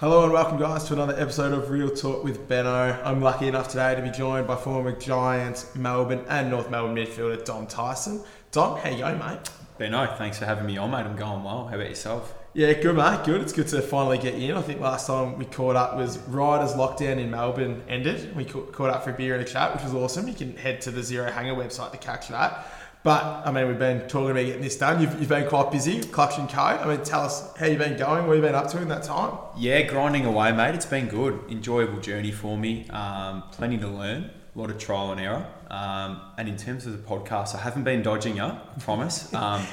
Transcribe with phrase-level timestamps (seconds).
[0.00, 2.96] Hello and welcome, guys, to another episode of Real Talk with Benno.
[3.02, 7.44] I'm lucky enough today to be joined by former Giants, Melbourne, and North Melbourne midfielder
[7.44, 8.22] Dom Tyson.
[8.52, 9.50] Dom, how you going, mate?
[9.76, 10.98] Benno, thanks for having me on, mate.
[10.98, 11.66] I'm going well.
[11.66, 12.32] How about yourself?
[12.54, 13.24] Yeah, good, mate.
[13.24, 13.40] Good.
[13.40, 14.56] It's good to finally get you in.
[14.56, 18.36] I think last time we caught up was right as lockdown in Melbourne ended.
[18.36, 20.28] We caught up for a beer and a chat, which was awesome.
[20.28, 22.64] You can head to the Zero Hanger website to catch that.
[23.08, 25.00] But I mean, we've been talking about getting this done.
[25.00, 26.60] You've, you've been quite busy, Clutch and Co.
[26.60, 28.26] I mean, tell us how you've been going.
[28.26, 29.32] What you've been up to in that time?
[29.56, 30.74] Yeah, grinding away, mate.
[30.74, 31.40] It's been good.
[31.48, 32.86] Enjoyable journey for me.
[32.90, 34.30] Um, plenty to learn.
[34.54, 35.46] A lot of trial and error.
[35.70, 39.32] Um, and in terms of the podcast, I haven't been dodging you, I promise.
[39.34, 39.66] Um,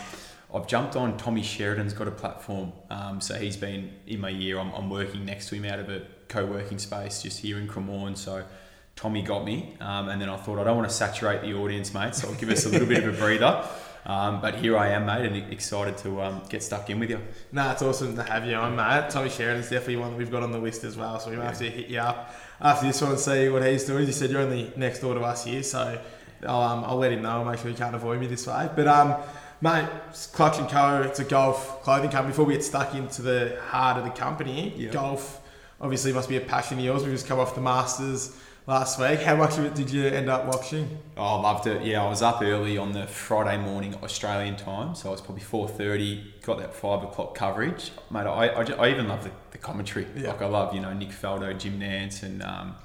[0.54, 2.72] I've jumped on Tommy Sheridan's got a platform.
[2.90, 4.60] Um, so he's been in my year.
[4.60, 8.16] I'm, I'm working next to him out of a co-working space just here in Cremorne.
[8.16, 8.46] So
[8.95, 11.94] Tommy got me, um, and then I thought I don't want to saturate the audience,
[11.94, 12.16] mate.
[12.16, 13.68] So I'll give us a little bit of a breather.
[14.08, 17.20] Um, but here I am, mate, and excited to um, get stuck in with you.
[17.52, 19.10] Nah, it's awesome to have you on, mate.
[19.10, 21.46] Tommy Sheridan's definitely one that we've got on the list as well, so we might
[21.46, 24.05] have to hit you up after this one and see what he's doing.
[24.05, 25.99] You said, you're only next door to us here, so
[26.48, 28.70] I'll, um, I'll let him know and make sure he can't avoid me this way.
[28.76, 29.15] But, um,
[29.59, 29.90] mate,
[30.34, 31.02] Clutch and Co.
[31.02, 32.32] It's a golf clothing company.
[32.32, 35.41] Before we get stuck into the heart of the company, golf
[35.82, 37.02] obviously must be a passion of yours.
[37.02, 38.37] We've just come off the Masters
[38.68, 39.21] last week.
[39.21, 40.98] How much of it did you end up watching?
[41.18, 41.84] Oh, I loved it.
[41.84, 45.44] Yeah, I was up early on the Friday morning Australian time, so it was probably
[45.44, 46.34] four thirty.
[46.44, 48.21] Got that five o'clock coverage, mate.
[48.21, 50.08] I, I, I even love the, the commentary.
[50.16, 50.30] Yeah.
[50.30, 52.76] Like I love you know Nick Faldo, Jim Nantz, and um,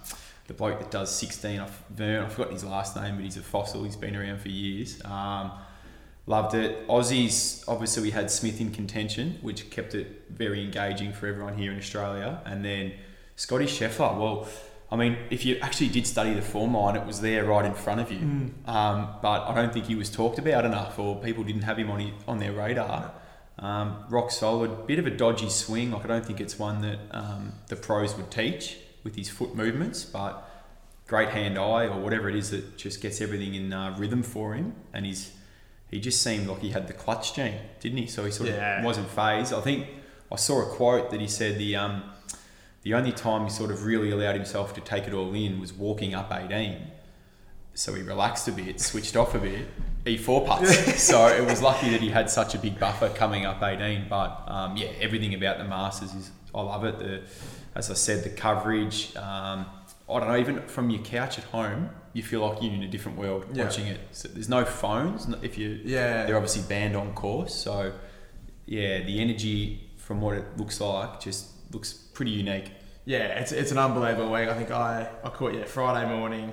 [0.46, 1.60] the bloke that does sixteen.
[1.60, 2.24] I f- Vern.
[2.24, 3.84] I forgot his last name, but he's a fossil.
[3.84, 5.02] He's been around for years.
[5.04, 5.52] Um,
[6.26, 6.86] loved it.
[6.88, 7.64] Aussies.
[7.68, 11.78] Obviously, we had Smith in contention, which kept it very engaging for everyone here in
[11.78, 12.92] Australia, and then
[13.36, 14.18] Scotty Scheffler.
[14.18, 14.46] Well.
[14.92, 17.74] I mean, if you actually did study the form line, it was there right in
[17.74, 18.18] front of you.
[18.66, 21.90] Um, but I don't think he was talked about enough, or people didn't have him
[21.90, 23.12] on he- on their radar.
[23.58, 25.92] Um, rock solid, bit of a dodgy swing.
[25.92, 29.54] Like I don't think it's one that um, the pros would teach with his foot
[29.54, 30.46] movements, but
[31.06, 34.54] great hand eye or whatever it is that just gets everything in uh, rhythm for
[34.54, 34.74] him.
[34.92, 35.32] And he's
[35.90, 38.06] he just seemed like he had the clutch gene, didn't he?
[38.06, 38.78] So he sort Yeah.
[38.78, 39.52] of wasn't phased.
[39.52, 39.86] I think
[40.32, 42.02] I saw a quote that he said the um,
[42.82, 45.72] the only time he sort of really allowed himself to take it all in was
[45.72, 46.78] walking up 18.
[47.74, 49.66] So he relaxed a bit, switched off a bit,
[50.04, 51.02] E4 putts.
[51.02, 54.06] so it was lucky that he had such a big buffer coming up 18.
[54.08, 56.98] But um, yeah, everything about the Masters is, I love it.
[56.98, 57.22] The,
[57.74, 59.14] as I said, the coverage.
[59.16, 59.66] Um,
[60.08, 62.88] I don't know, even from your couch at home, you feel like you're in a
[62.88, 63.64] different world Yeah.
[63.64, 64.00] watching it.
[64.10, 65.28] So there's no phones.
[65.42, 66.26] If you, Yeah.
[66.26, 67.54] they're obviously banned on course.
[67.54, 67.92] So
[68.66, 72.70] yeah, the energy from what it looks like just looks pretty unique.
[73.04, 74.48] Yeah, it's, it's an unbelievable week.
[74.48, 76.52] I think I, I caught you Friday morning,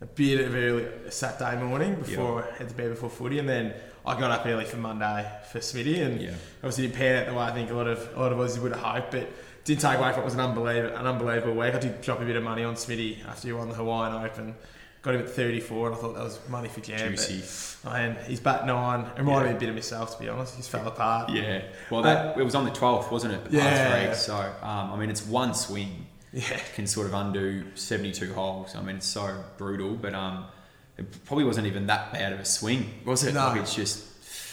[0.00, 3.74] a bit of early Saturday morning before I had to bed before footy, and then
[4.06, 6.30] I got up early for Monday for Smitty, and Yeah.
[6.58, 8.58] obviously didn't pan out the way I think a lot of a lot of us
[8.58, 9.28] would have hoped, but
[9.64, 11.74] didn't take away from it was an unbelievable an unbelievable week.
[11.74, 14.54] I did drop a bit of money on Smitty after you won the Hawaiian Open.
[15.08, 17.12] Got him at 34, and I thought that was money for jam.
[17.12, 17.78] Juicy.
[17.82, 19.06] But, and he's bat nine.
[19.06, 19.50] It reminded Yeah.
[19.52, 20.54] me a bit of myself, to be honest.
[20.56, 21.30] He's fell apart.
[21.30, 21.62] Yeah.
[21.90, 23.44] Well, that it was on the 12th, wasn't it?
[23.50, 24.04] The Yeah.
[24.08, 24.14] three.
[24.14, 26.04] So, um, I mean, it's one swing
[26.34, 26.42] Yeah.
[26.74, 28.76] can sort of undo 72 holes.
[28.76, 30.44] I mean, it's so brutal, but um,
[30.98, 33.32] it probably wasn't even that bad of a swing, was it?
[33.32, 33.46] No.
[33.48, 34.04] Like, it's just.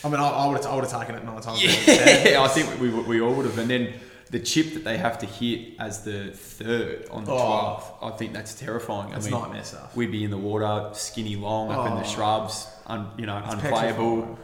[0.05, 1.61] I mean, I, I would have I taken it nine times.
[1.65, 2.27] out of ten.
[2.31, 3.57] Yeah, I think we, we all would have.
[3.57, 3.93] And then
[4.35, 7.37] the chip that they have to hit as the third on the Oh.
[7.39, 9.13] 12th, I think that's terrifying.
[9.13, 9.95] It's I mean, nightmare stuff.
[9.95, 12.13] We'd be in the water, skinny long, up in the Oh.
[12.15, 14.15] shrubs, un, you know, It's unplayable.
[14.21, 14.37] petrifying.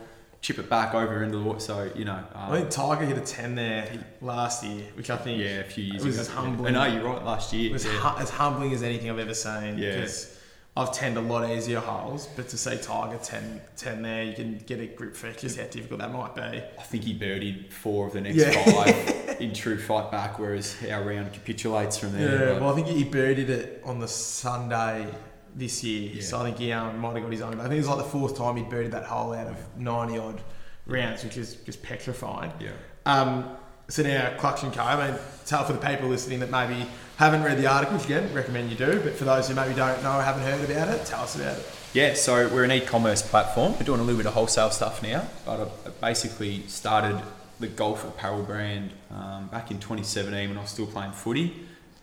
[0.45, 1.59] Chip it back over into the water.
[1.59, 3.85] So you know, um, I think Tiger hit a 10 there
[4.21, 6.21] last year, which I think yeah, a few years it was ago.
[6.21, 6.75] as humbling.
[6.75, 7.23] I know you're right.
[7.23, 7.91] Last year, it was yeah.
[7.91, 9.77] hu- as humbling as anything I've ever seen.
[9.77, 9.95] Yeah.
[9.97, 10.35] Because
[10.77, 14.57] I've tenned a lot easier holes, but to see Tiger 10, 10 there, you can
[14.65, 16.41] get a grip for just how difficult that might be.
[16.79, 18.51] I think he birdied four of the next Yeah.
[18.71, 22.53] five in true fight back, whereas our round capitulates from there.
[22.53, 25.07] Yeah, well, I think he birdied it on the Sunday
[25.55, 26.21] this year, Yeah.
[26.21, 27.59] so I think he um, might have got his own.
[27.59, 30.17] I think it was like the fourth time he birdied that hole out of 90
[30.19, 30.41] odd
[30.85, 32.53] rounds, which is just petrifying.
[32.61, 32.71] yeah.
[33.05, 33.57] Um,
[33.91, 34.81] so now, Clutch and Co.
[34.81, 38.33] I mean, tell for the people listening that maybe haven't read the article, which again,
[38.33, 41.05] recommend you do, but for those who maybe don't know or haven't heard about it,
[41.05, 41.65] tell us about it.
[41.93, 43.73] Yeah, so we're an e-commerce platform.
[43.73, 47.21] We're doing a little bit of wholesale stuff now, but I basically started
[47.59, 51.53] the golf apparel brand um, back in 2017 when I was still playing footy.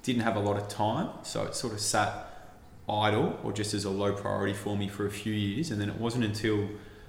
[0.02, 2.26] Didn't have a lot of time, so it sort of sat
[2.86, 5.88] idle or just as a low priority for me for a few years, and then
[5.88, 6.68] it wasn't until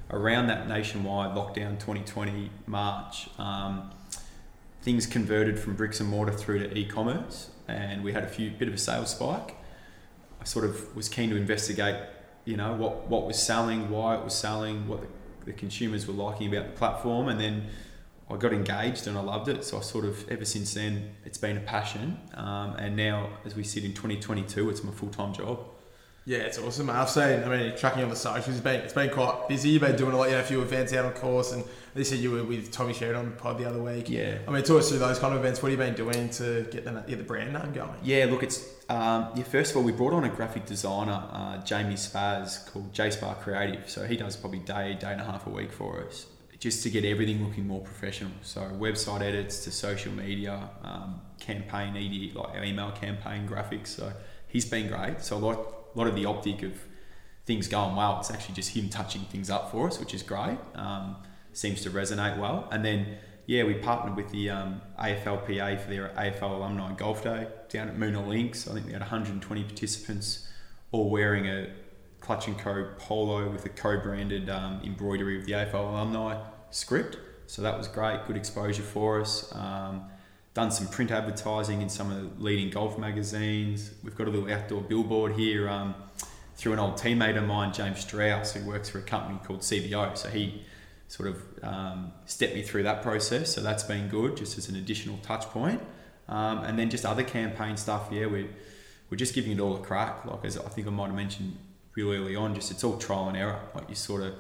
[0.10, 3.30] around that nationwide lockdown 2020 March.
[3.38, 3.92] Um,
[4.82, 8.68] things converted from bricks and mortar through to e-commerce, and we had a few bit
[8.68, 9.56] of a sales spike.
[10.42, 11.96] I sort of was keen to investigate,
[12.46, 15.08] you know, what what was selling, why it was selling, what the,
[15.46, 17.68] the consumers were liking about the platform, and then
[18.32, 19.66] I got engaged and I loved it.
[19.66, 22.20] So I sort of ever since then it's been a passion.
[22.36, 25.60] Um, and now as we sit in 2022, it's my full time job.
[26.26, 26.90] Yeah, it's awesome.
[26.92, 27.44] I've seen.
[27.44, 29.70] I mean, tracking on the socials, it's been it's been quite busy.
[29.70, 32.04] You've been doing a lot, you know, a few events out on course, and they
[32.04, 34.10] said you were with Tommy Sheridan on the pod the other week.
[34.10, 34.38] Yeah.
[34.48, 35.62] I mean, talk us through those kind of events.
[35.62, 37.98] What have you been doing to get the, get the brand name going?
[38.04, 39.44] Yeah, look, it's um, yeah.
[39.44, 43.36] First of all, we brought on a graphic designer, uh, Jamie Spaz, called J Spar
[43.36, 43.90] Creative.
[43.90, 46.26] So he does probably day, day and a half a week for us,
[46.60, 48.32] just to get everything looking more professional.
[48.42, 53.88] So website edits to social media, um, campaign ED, like our email campaign graphics.
[53.88, 54.12] So
[54.48, 55.22] he's been great.
[55.22, 55.58] So a lot,
[55.94, 56.74] a lot of the optic of
[57.46, 60.60] things going well, it's actually just him touching things up for us, which is great.
[60.76, 61.16] Um,
[61.54, 62.68] seems to resonate well.
[62.72, 63.18] And then
[63.50, 67.98] yeah, we partnered with the um, AFLPA for their AFL Alumni Golf Day down at
[67.98, 68.68] Moonah Links.
[68.68, 70.48] I think we had 120 participants,
[70.92, 71.70] all wearing a
[72.20, 77.18] Clutch and Co polo with a co-branded um, embroidery of the AFL alumni script.
[77.48, 79.52] So that was great, good exposure for us.
[79.56, 80.04] Um,
[80.54, 83.92] done some print advertising in some of the leading golf magazines.
[84.04, 85.96] We've got a little outdoor billboard here um,
[86.56, 90.16] through an old teammate of mine, James Strauss, who works for a company called CBO.
[90.16, 90.62] So he
[91.10, 93.54] sort of um, stepped me through that process.
[93.54, 95.82] So that's been good, just as an additional touch point.
[96.30, 98.08] Um, and then just other campaign stuff.
[98.12, 98.48] Yeah, we
[99.10, 100.24] we're just giving it all a crack.
[100.24, 101.58] Like as I think I might have mentioned
[101.96, 103.60] real early on, just it's all trial and error.
[103.74, 104.36] Like you sort of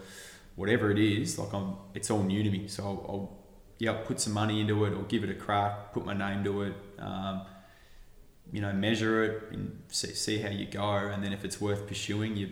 [0.56, 2.68] whatever it is, like I'm, it's all new to me.
[2.68, 3.38] So I'll, I'll
[3.80, 6.62] yeah, put some money into it or give it a crack, put my name to
[6.64, 6.74] it.
[7.00, 7.42] Um,
[8.52, 11.88] you know, measure it and see, see how you go, and then if it's worth
[11.88, 12.50] pursuing, you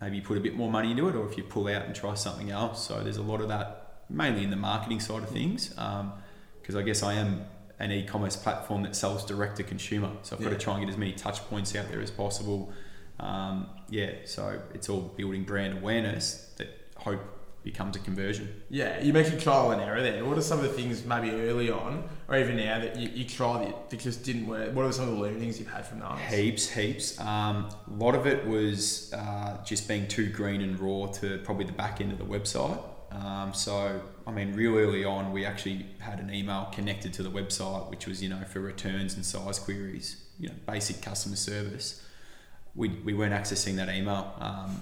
[0.00, 1.94] maybe you put a bit more money into it, or if you pull out and
[1.94, 2.86] try something else.
[2.86, 6.76] So there's a lot of that, mainly in the marketing side of things, because um,
[6.76, 7.44] I guess I am
[7.78, 10.10] an e-commerce platform that sells direct to consumer.
[10.22, 12.72] So I've got to try and get as many touch points out there as possible.
[13.18, 17.20] Um, yeah, so it's all building brand awareness that hope
[17.62, 18.48] becomes a conversion.
[18.70, 20.24] Yeah, you mentioned trial and error there.
[20.24, 23.24] What are some of the things maybe early on or even now that you, you
[23.24, 24.74] tried it that just didn't work?
[24.74, 26.18] What are some of the learnings you've had from that?
[26.18, 27.20] Heaps, heaps.
[27.20, 31.66] Um, a lot of it was uh, just being too green and raw to probably
[31.66, 32.82] the back end of the website.
[33.12, 37.30] Um, so, I mean, real early on, we actually had an email connected to the
[37.30, 42.06] website, which was, you know, for returns and size queries, you know, basic customer service.
[42.74, 44.80] We, we weren't accessing that email um,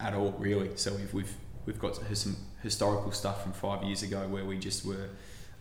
[0.00, 0.70] at all, really.
[0.76, 1.34] So we've, we've
[1.70, 5.08] we've got some historical stuff from five years ago where we just were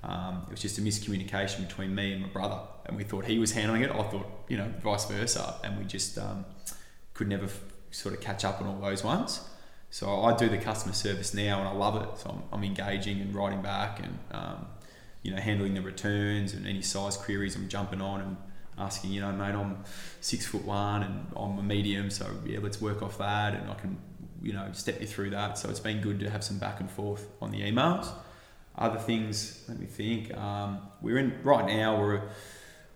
[0.01, 2.59] um, it was just a miscommunication between me and my brother.
[2.85, 5.55] And we thought he was handling it I thought you know vice versa.
[5.63, 6.45] And we just um,
[7.13, 7.61] could never f-
[7.91, 9.41] sort of catch up on all those ones.
[9.91, 12.17] So I do the customer service now and I love it.
[12.19, 14.65] So I'm, I'm engaging and writing back and um,
[15.21, 18.37] you know handling the returns and any size queries I'm jumping on and
[18.79, 19.83] asking you know mate I'm
[20.21, 23.73] six foot one and I'm a medium so yeah let's work off that and I
[23.75, 23.97] can
[24.41, 25.57] you know step you through that.
[25.57, 28.09] So it's been good to have some back and forth on the emails.
[28.77, 30.35] Other things, let me think.
[30.35, 31.99] Um, we're in right now.
[31.99, 32.21] We're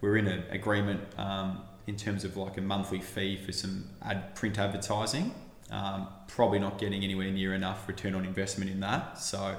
[0.01, 4.35] we're in an agreement um, in terms of like a monthly fee for some ad
[4.35, 5.33] print advertising.
[5.71, 9.17] Um, probably not getting anywhere near enough return on investment in that.
[9.17, 9.57] So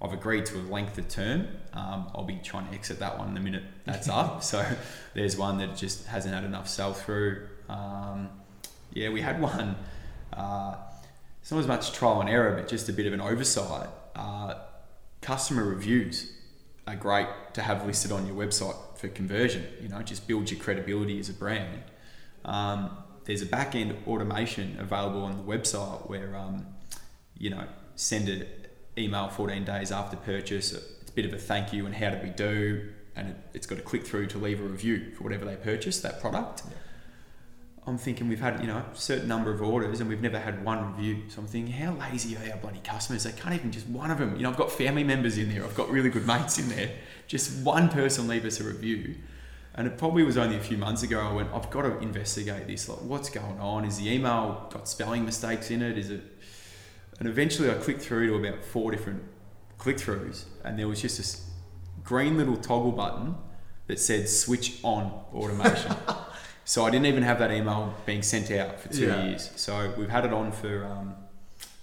[0.00, 1.48] I've agreed to a length of term.
[1.72, 4.42] Um, I'll be trying to exit that one the minute that's up.
[4.42, 4.64] So
[5.14, 7.48] there's one that just hasn't had enough sell through.
[7.68, 8.28] Um,
[8.92, 9.76] yeah, we had one.
[10.32, 10.76] Uh,
[11.46, 13.88] it's not as much trial and error, but just a bit of an oversight.
[14.16, 14.54] Uh,
[15.20, 16.32] customer reviews
[16.88, 19.64] are great to have listed on your website for conversion.
[19.80, 21.84] You know, just build your credibility as a brand.
[22.44, 22.90] Um,
[23.26, 26.66] there's a back end automation available on the website where, um,
[27.38, 27.62] you know,
[27.94, 28.44] send an
[28.98, 30.72] email 14 days after purchase.
[30.72, 33.66] It's a bit of a thank you and how did we do, and it, has
[33.66, 36.62] got to click through to leave a review for whatever they purchase that product.
[36.68, 36.76] Yeah.
[37.88, 40.64] I'm thinking we've had you know a certain number of orders and we've never had
[40.64, 41.22] one review.
[41.28, 43.22] So I'm thinking, how lazy are our bloody customers?
[43.22, 44.36] They can't even just one of them.
[44.36, 45.64] You know, I've got family members in there.
[45.64, 46.90] I've got really good mates in there.
[47.28, 49.14] Just one person leave us a review.
[49.76, 51.20] And it probably was only a few months ago.
[51.20, 52.88] I went, I've got to investigate this.
[52.88, 53.84] Like, what's going on?
[53.84, 55.98] Is the email got spelling mistakes in it?
[55.98, 56.22] Is it?
[57.20, 59.22] And eventually, I clicked through to about four different
[59.78, 61.48] click throughs, and there was just this
[62.02, 63.36] green little toggle button
[63.86, 65.94] that said switch on automation.
[66.66, 69.26] So I didn't even have that email being sent out for two yeah.
[69.26, 69.52] years.
[69.54, 71.14] So we've had it on for um,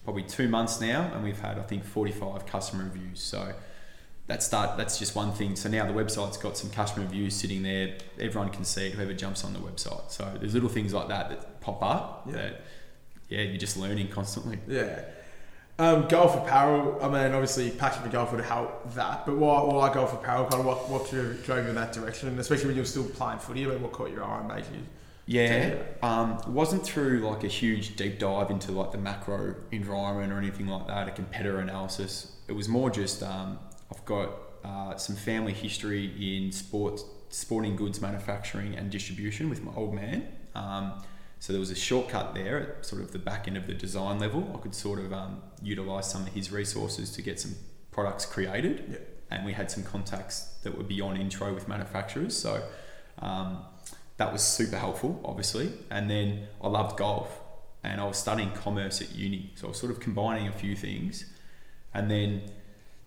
[0.04, 3.22] probably two months now, and we've had I think 45 customer reviews.
[3.22, 3.54] So
[4.28, 5.56] that start that's just one thing.
[5.56, 7.96] So now the website's got some customer reviews sitting there.
[8.20, 10.12] Everyone can see it, whoever jumps on the website.
[10.12, 12.34] So there's little things like that that pop up yeah.
[12.34, 12.62] that
[13.30, 14.60] yeah, you're just learning constantly.
[14.68, 15.00] Yeah.
[15.80, 19.92] Um, golf apparel, I mean, obviously, passion for golf would help that, but why, why
[19.92, 20.46] golf apparel?
[20.46, 23.06] Kind of what, what drove you in that direction, and especially when you were still
[23.06, 24.82] playing footy, I mean, what caught your eye and made you?
[25.26, 30.34] Yeah, um, it wasn't through like a huge deep dive into like the macro environment
[30.34, 32.34] or anything like that, a competitor analysis.
[32.48, 33.58] It was more just um,
[33.90, 34.30] I've got
[34.66, 40.28] uh, some family history in sport, sporting goods manufacturing and distribution with my old man.
[40.56, 41.02] Um,
[41.44, 44.18] so there was a shortcut there at sort of the back end of the design
[44.18, 44.50] level.
[44.56, 47.54] I could sort of um, utilize some of his resources to get some
[47.92, 48.86] products created.
[48.90, 49.26] Yep.
[49.30, 52.34] And we had some contacts that were beyond intro with manufacturers.
[52.38, 52.64] So
[53.20, 53.58] um,
[54.16, 55.74] that was super helpful, obviously.
[55.92, 57.42] And then I loved golf
[57.84, 59.52] and I was studying commerce at uni.
[59.56, 61.26] So I was sort of combining a few things.
[61.94, 62.44] And then,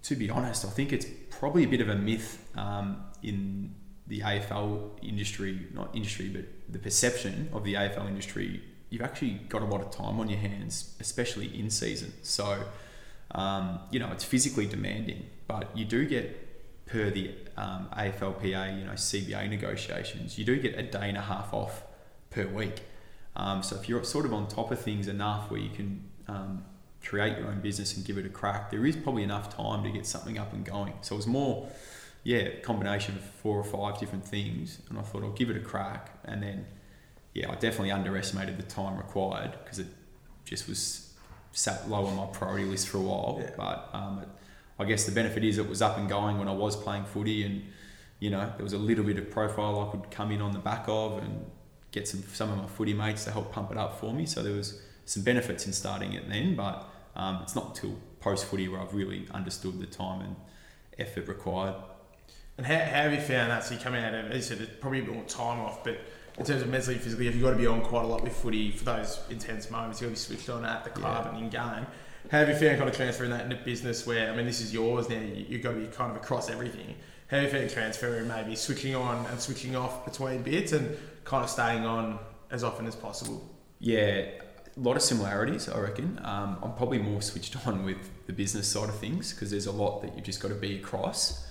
[0.02, 3.75] to be honest, I think it's probably a bit of a myth um, in
[4.07, 8.62] the AFL industry, not industry, but the perception of the AFL industry.
[8.90, 12.12] You've actually got a lot of time on your hands, especially in season.
[12.23, 12.64] So,
[13.32, 18.85] um, you know, it's physically demanding, but you do get per the um, AFLPA, you
[18.85, 21.82] know, CBA negotiations, you do get a day and a half off
[22.30, 22.82] per week.
[23.35, 26.64] Um, so if you're sort of on top of things enough where you can um,
[27.04, 29.90] create your own business and give it a crack, there is probably enough time to
[29.90, 30.94] get something up and going.
[31.02, 31.68] So it was more,
[32.26, 35.61] yeah, combination of four or five different things, and I thought I'll give it a
[35.61, 36.66] crack, and then,
[37.35, 39.87] yeah, I definitely underestimated the time required because it
[40.45, 41.14] just was
[41.52, 43.38] sat low on my priority list for a while.
[43.40, 43.50] Yeah.
[43.56, 44.28] But um, it,
[44.76, 47.45] I guess the benefit is it was up and going when I was playing footy,
[47.45, 47.62] and
[48.18, 50.59] you know there was a little bit of profile I could come in on the
[50.59, 51.47] back of and
[51.92, 54.26] get some some of my footy mates to help pump it up for me.
[54.26, 58.47] So there was some benefits in starting it then, but um, it's not until post
[58.47, 60.35] footy where I've really understood the time and
[60.99, 61.76] effort required.
[62.58, 63.64] And how, how have you found that?
[63.64, 65.84] So you come out of, as you said, it's probably a bit more time off,
[65.84, 65.98] but
[66.38, 68.34] in terms of mentally, physically, have you got to be on quite a lot with
[68.36, 70.00] footy for those intense moments?
[70.00, 71.34] You've got to be switched on at the club Yeah.
[71.34, 71.86] and in game.
[72.30, 74.72] How have you found kind of transferring that into business where, I mean, this is
[74.72, 76.94] yours now, you, you've got to be kind of across everything.
[77.28, 81.44] How have you found transferring maybe switching on and switching off between bits and kind
[81.44, 82.18] of staying on
[82.50, 83.48] as often as possible?
[83.78, 84.26] Yeah,
[84.76, 86.20] a lot of similarities, I reckon.
[86.22, 89.72] Um, I'm probably more switched on with the business side of things because there's a
[89.72, 91.46] lot that you've just got to be across.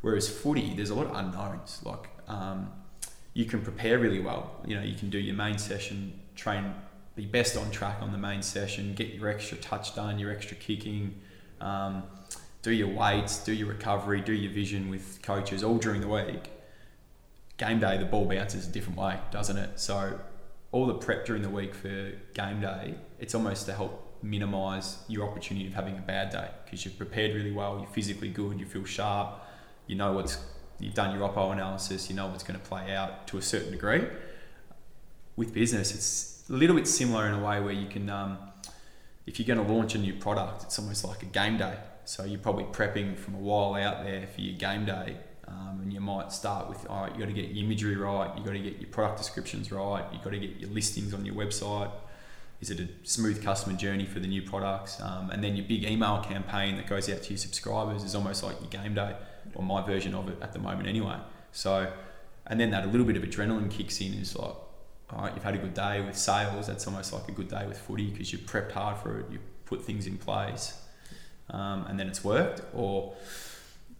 [0.00, 1.80] Whereas footy, there's a lot of unknowns.
[1.84, 2.70] Like um,
[3.34, 4.50] you can prepare really well.
[4.66, 6.74] You know, you can do your main session, train,
[7.14, 10.56] be best on track on the main session, get your extra touch done, your extra
[10.56, 11.14] kicking,
[11.60, 12.02] um,
[12.62, 16.50] do your weights, do your recovery, do your vision with coaches all during the week.
[17.56, 19.80] Game day, the ball bounces a different way, doesn't it?
[19.80, 20.20] So
[20.72, 25.28] all the prep during the week for game day, it's almost to help minimise your
[25.28, 28.66] opportunity of having a bad day because you've prepared really well, you're physically good, you
[28.66, 29.45] feel sharp,
[29.86, 30.38] you know what's
[30.78, 33.70] you've done your oppo analysis, you know what's going to play out to a certain
[33.70, 34.04] degree.
[35.36, 38.38] With business, it's a little bit similar in a way where you can, um,
[39.26, 41.76] if you're going to launch a new product, it's almost like a game day.
[42.04, 45.16] So you're probably prepping from a while out there for your game day,
[45.48, 48.30] um, and you might start with, all right, you got to get your imagery right,
[48.36, 51.24] you got to get your product descriptions right, you got to get your listings on
[51.24, 51.90] your website.
[52.60, 55.00] Is it a smooth customer journey for the new products?
[55.00, 58.42] Um, and then your big email campaign that goes out to your subscribers is almost
[58.42, 59.14] like your game day,
[59.54, 61.16] or my version of it at the moment anyway.
[61.52, 61.92] So,
[62.46, 64.54] and then that a little bit of adrenaline kicks in It's like,
[65.10, 66.66] all right, you've had a good day with sales.
[66.66, 69.38] That's almost like a good day with footy because you've prepped hard for it, you
[69.64, 70.78] put things in place,
[71.50, 72.62] um, and then it's worked.
[72.74, 73.14] Or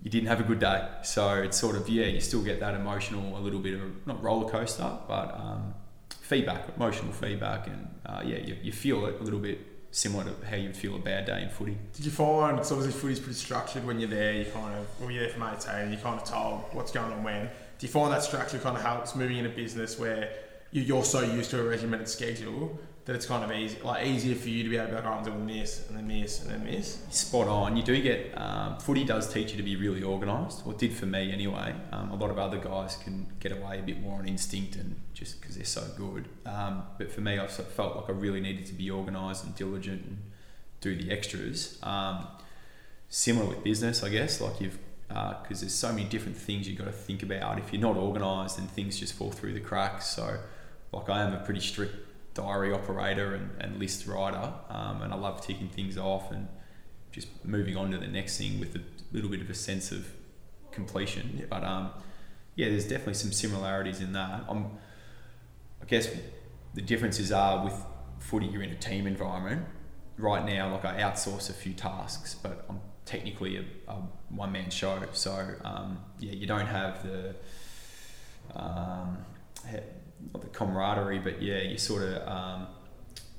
[0.02, 0.86] you didn't have a good day.
[1.02, 4.22] So it's sort of yeah, you still get that emotional, a little bit of not
[4.22, 5.74] roller coaster, but um,
[6.08, 9.60] feedback, emotional feedback, and uh, yeah, you, you feel it a little bit
[9.96, 11.74] similar to how you'd feel a bad day in footy.
[11.94, 15.10] Did you find, it's obviously footy's pretty structured when you're there, you kind of, when
[15.10, 17.46] you're there for mates, and you're kind of told what's going on when.
[17.78, 20.30] Do you find that structure kind of helps moving into business where
[20.70, 24.48] you're so used to a regimented schedule that it's kind of easy, like easier for
[24.48, 26.50] you to be able to be like, oh, I'm doing this, and then this, and
[26.50, 26.98] then this?
[27.10, 27.76] Spot on.
[27.76, 31.06] You do get um, footy does teach you to be really organised, or did for
[31.06, 31.72] me anyway.
[31.92, 35.00] Um, a lot of other guys can get away a bit more on instinct and
[35.14, 36.28] just because they're so good.
[36.44, 40.04] Um, but for me, I felt like I really needed to be organised and diligent
[40.04, 40.18] and
[40.80, 41.78] do the extras.
[41.84, 42.26] Um,
[43.08, 44.40] similar with business, I guess.
[44.40, 47.60] Like you've because there's so many different things you've got to think about.
[47.60, 50.06] If you're not organised, then things just fall through the cracks.
[50.06, 50.40] So,
[50.92, 52.05] like I am a pretty strict
[52.36, 56.46] diary operator and, and list writer, um, and I love ticking things off and
[57.10, 60.06] just moving on to the next thing with a little bit of a sense of
[60.70, 61.36] completion.
[61.38, 61.46] Yeah.
[61.48, 61.90] But um,
[62.54, 64.44] yeah, there's definitely some similarities in that.
[64.48, 64.66] I'm,
[65.82, 66.08] I guess
[66.74, 67.74] the differences are with
[68.18, 69.64] footy, you're in a team environment.
[70.18, 73.96] Right now, like I outsource a few tasks, but I'm technically a, a
[74.28, 75.02] one man show.
[75.12, 77.34] So um, yeah, you don't have the
[78.54, 79.18] um,
[80.32, 82.66] not the camaraderie, but yeah, you sort of um,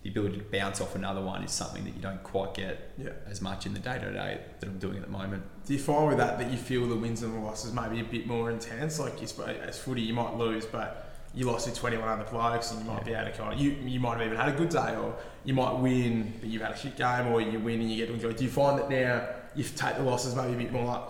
[0.03, 3.09] the ability to bounce off another one is something that you don't quite get Yeah.
[3.29, 5.43] as much in the day to day that I'm doing at the moment.
[5.65, 8.03] Do you find with that that you feel the wins and the losses maybe a
[8.03, 8.99] bit more intense?
[8.99, 9.27] Like you
[9.63, 11.03] as footy, you might lose, but
[11.33, 13.71] you lost to 21 other blokes, and you might be able to kind of you
[13.71, 16.71] you might have even had a good day, or you might win, but you've had
[16.71, 18.31] a shit game, or you win and you get to enjoy.
[18.33, 21.01] Do you find that now you take the losses maybe a bit more like,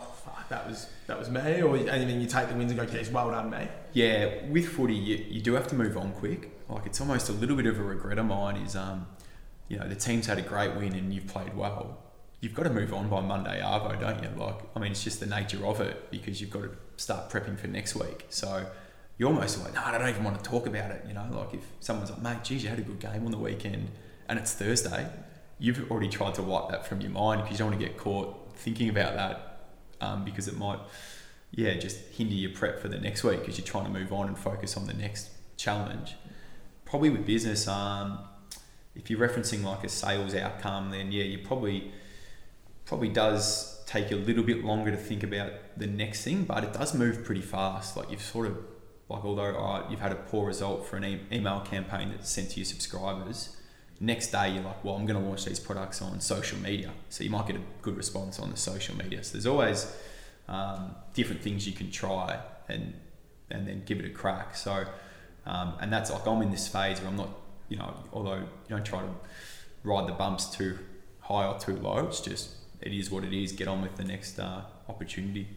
[0.50, 3.10] that was that was me, or and then you take the wins and go, geez,
[3.10, 3.68] well done, me.
[3.94, 6.52] Yeah, with footy, you, you do have to move on quick.
[6.70, 9.08] Like it's almost a little bit of a regret of mine is, um,
[9.68, 11.98] you know, the team's had a great win and you've played well.
[12.40, 14.30] You've got to move on by Monday Arvo, don't you?
[14.38, 17.58] Like, I mean, it's just the nature of it because you've got to start prepping
[17.58, 18.26] for next week.
[18.30, 18.68] So
[19.18, 21.04] you're almost like, no, I don't even want to talk about it.
[21.08, 23.38] You know, like if someone's like, mate, geez, you had a good game on the
[23.38, 23.90] weekend
[24.30, 25.08] and it's Thursday,
[25.58, 27.98] you've already tried to wipe that from your mind because you don't want to get
[27.98, 29.47] caught thinking about that
[30.02, 30.80] um, because it might,
[31.52, 34.28] yeah, just hinder your prep for the next week because you're trying to move on
[34.28, 36.16] and focus on the next challenge.
[36.86, 38.20] Probably with business, um,
[38.96, 41.92] if you're referencing like a sales outcome, then yeah, you probably
[42.86, 46.74] probably does take a little bit longer to think about the next thing, but it
[46.74, 47.98] does move pretty fast.
[47.98, 48.58] Like you've sort of
[49.10, 52.52] like although right, you've had a poor result for an e- email campaign that's sent
[52.52, 53.57] to your subscribers,
[54.00, 56.92] next day you're like, well, I'm going to launch these products on social media.
[57.10, 59.24] So you might get a good response on the social media.
[59.24, 59.92] So there's always
[60.48, 62.40] um, different things you can try
[62.70, 62.94] and
[63.50, 64.56] and then give it a crack.
[64.56, 64.86] So
[65.46, 67.30] um, and that's like I'm in this phase where I'm not,
[67.70, 69.10] you know, although you don't try to
[69.84, 70.78] ride the bumps too
[71.22, 72.00] high or too low.
[72.08, 72.52] It's just
[72.82, 73.52] it is what it is.
[73.54, 75.48] Get on with the next uh, opportunity.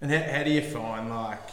[0.00, 1.50] And how, how do you find like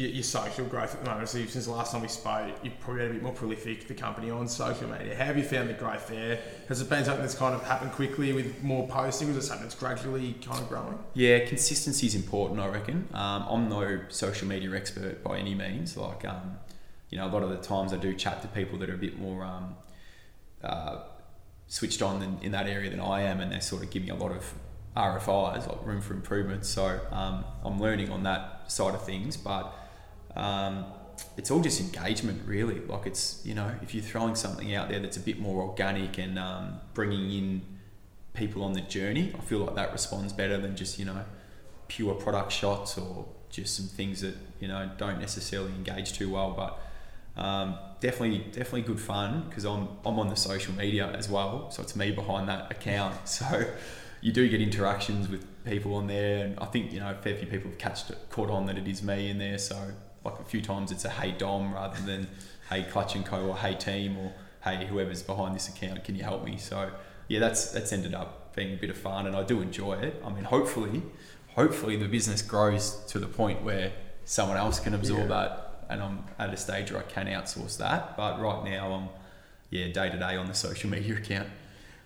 [0.00, 1.28] your, social growth at the moment?
[1.28, 3.94] So since the last time we spoke, you've probably had a bit more prolific the
[3.94, 5.14] company on social media.
[5.14, 6.40] How have you found the growth there?
[6.68, 9.42] Has it been something that's kind of happened quickly with more posting, or is it
[9.42, 10.98] something that's gradually kind of growing?
[11.14, 12.60] Yeah, consistency is important.
[12.60, 13.08] I reckon.
[13.12, 15.96] Um, I'm no social media expert by any means.
[15.96, 16.58] Like, um,
[17.10, 18.98] you know, a lot of the times I do chat to people that are a
[18.98, 19.44] bit more.
[19.44, 19.76] Um,
[20.62, 20.98] uh,
[21.68, 24.14] switched on in, in that area than I am, and they're sort of giving a
[24.14, 24.54] lot of
[24.96, 26.64] RFIs, like room for improvement.
[26.64, 29.72] So um, I'm learning on that side of things, but
[30.36, 30.84] um,
[31.36, 32.80] it's all just engagement, really.
[32.80, 36.18] Like it's you know, if you're throwing something out there that's a bit more organic
[36.18, 37.62] and um, bringing in
[38.34, 41.24] people on the journey, I feel like that responds better than just you know
[41.88, 46.52] pure product shots or just some things that you know don't necessarily engage too well,
[46.52, 51.70] but um, definitely, definitely good fun because I'm I'm on the social media as well,
[51.70, 53.16] so it's me behind that account.
[53.26, 53.66] So
[54.22, 57.36] you do get interactions with people on there, and I think you know a fair
[57.36, 59.58] few people have catched caught on that it is me in there.
[59.58, 59.76] So
[60.26, 62.28] like a few times it's a hey Dom rather than
[62.70, 64.32] hey Clutch and Co or hey team or
[64.64, 66.58] hey whoever's behind this account, can you help me?
[66.58, 66.90] So
[67.28, 70.22] yeah, that's that's ended up being a bit of fun, and I do enjoy it.
[70.24, 71.02] I mean, hopefully,
[71.48, 73.92] hopefully the business grows to the point where
[74.24, 75.26] someone else can absorb yeah.
[75.26, 78.16] that and I'm at a stage where I can outsource that.
[78.16, 79.08] But right now, I'm
[79.70, 81.48] yeah day to day on the social media account.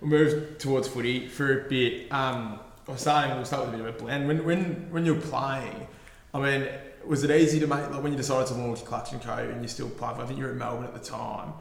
[0.01, 2.13] We'll move towards footy for a bit.
[2.13, 3.35] Um, we're starting.
[3.37, 4.27] We'll start with a bit of a blend.
[4.27, 5.87] When when when you're playing,
[6.35, 6.69] I mean,
[7.07, 9.35] was it easy to make like when you decided to launch Clutch and Co.
[9.35, 10.09] and you're still play?
[10.09, 11.53] I think you were in Melbourne at the time.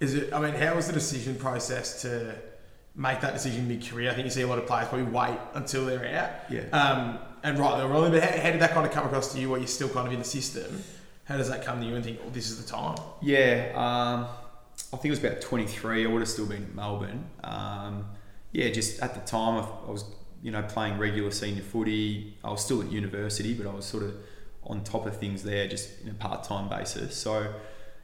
[0.00, 0.32] Is it?
[0.32, 2.36] I mean, how was the decision process to
[2.94, 4.10] make that decision mid career?
[4.10, 6.52] I think you see a lot of players probably wait until they're out.
[6.52, 6.68] Yeah.
[6.72, 8.10] Um, and right, they're wrong.
[8.10, 9.50] But how, how did that kind of come across to you?
[9.50, 10.82] Where you're still kind of in the system?
[11.24, 12.96] How does that come to you and think, oh, this is the time?
[13.20, 14.26] Yeah, um,
[14.92, 16.06] I think it was about 23.
[16.06, 17.26] I would have still been at Melbourne.
[17.44, 18.06] Um,
[18.52, 20.04] yeah, just at the time, I was,
[20.42, 22.38] you know, playing regular senior footy.
[22.42, 24.14] I was still at university, but I was sort of
[24.68, 27.16] on top of things there, just in a part-time basis.
[27.16, 27.54] So,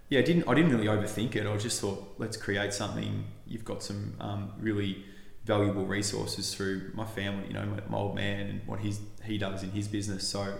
[0.09, 1.47] yeah, I didn't, I didn't really overthink it.
[1.47, 3.25] I just thought, let's create something.
[3.47, 5.05] You've got some um, really
[5.45, 9.37] valuable resources through my family, you know, my, my old man and what he's, he
[9.37, 10.27] does in his business.
[10.27, 10.55] So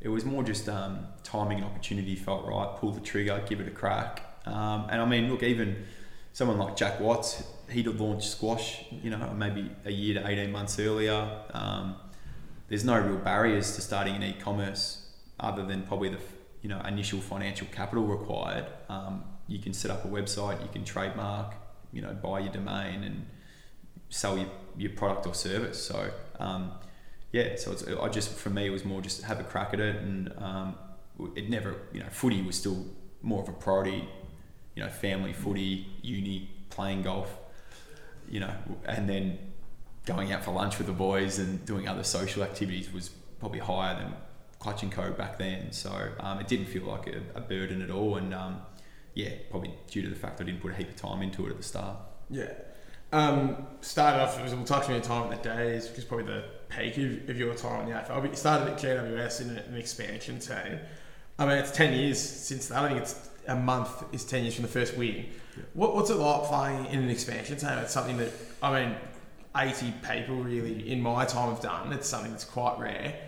[0.00, 3.68] it was more just um, timing and opportunity felt right, pull the trigger, give it
[3.68, 4.22] a crack.
[4.46, 5.84] Um, and I mean, look, even
[6.32, 10.50] someone like Jack Watts, he'd have launched squash, you know, maybe a year to 18
[10.50, 11.42] months earlier.
[11.52, 11.96] Um,
[12.68, 15.09] there's no real barriers to starting an e-commerce
[15.40, 16.20] other than probably the
[16.62, 18.66] you know initial financial capital required.
[18.88, 21.54] Um, you can set up a website, you can trademark,
[21.92, 23.26] you know, buy your domain and
[24.08, 25.82] sell your, your product or service.
[25.84, 26.72] So um,
[27.32, 29.80] yeah, so it's, I just for me it was more just have a crack at
[29.80, 30.74] it, and um,
[31.34, 32.84] it never you know footy was still
[33.22, 34.08] more of a priority,
[34.74, 37.36] you know, family footy, uni, playing golf,
[38.28, 38.52] you know,
[38.86, 39.38] and then
[40.06, 43.94] going out for lunch with the boys and doing other social activities was probably higher
[43.94, 44.14] than
[44.60, 45.72] clutch and co back then.
[45.72, 48.60] So um, it didn't feel like a, a burden at all, and um,
[49.14, 51.50] yeah, probably due to the fact I didn't put a heap of time into it
[51.50, 51.96] at the start.
[52.30, 52.52] Yeah.
[53.12, 56.96] Um, started off, we'll touch on your time at the Dees, because probably the peak
[56.96, 58.20] of, of your time in the AFL.
[58.20, 60.78] But you started at GWS in an expansion team.
[61.38, 62.84] I mean, it's 10 years since that.
[62.84, 65.26] I think it's a month is 10 years from the first win.
[65.56, 65.62] Yeah.
[65.74, 67.70] What, what's it like playing in an expansion team?
[67.78, 68.30] It's something that,
[68.62, 68.96] I mean,
[69.56, 71.92] 80 people really in my time have done.
[71.92, 73.18] It's something that's quite rare.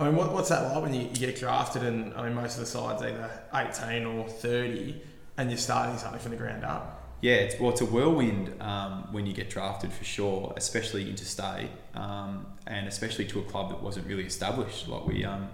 [0.00, 2.54] I mean, what, what's that like when you, you get drafted and, I mean, most
[2.54, 5.00] of the sides either 18 or 30
[5.36, 6.98] and you're starting something from the ground up?
[7.20, 11.70] yeah, it's well, it's a whirlwind um, when you get drafted for sure, especially interstate,
[11.94, 14.86] um, and especially to a club that wasn't really established.
[14.86, 15.48] Like we um,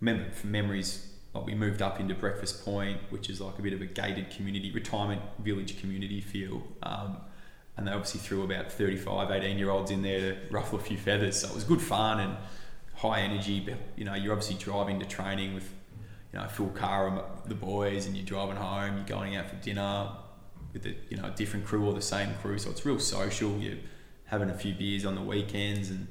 [0.00, 3.72] remember from memories, like we moved up into Breakfast Point, which is like a bit
[3.72, 6.62] of a gated community, retirement village community feel.
[6.82, 7.16] Um,
[7.78, 10.98] and they obviously threw about 35, 18 year olds in there to ruffle a few
[10.98, 11.40] feathers.
[11.40, 12.36] So it was good fun and
[13.00, 13.60] high energy.
[13.60, 15.68] But, you know, you're obviously driving to training with,
[16.32, 19.56] you know, full car of the boys and you're driving home, you're going out for
[19.56, 20.10] dinner
[20.72, 22.58] with a, you know, a different crew or the same crew.
[22.58, 23.56] So it's real social.
[23.58, 23.78] You're
[24.26, 25.90] having a few beers on the weekends.
[25.90, 26.06] And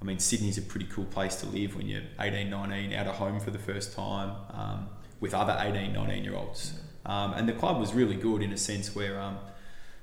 [0.00, 3.16] I mean, Sydney's a pretty cool place to live when you're 18, 19, out of
[3.16, 4.88] home for the first time um,
[5.20, 6.80] with other 18, 19 year olds.
[7.04, 9.38] Um, and the club was really good in a sense where um,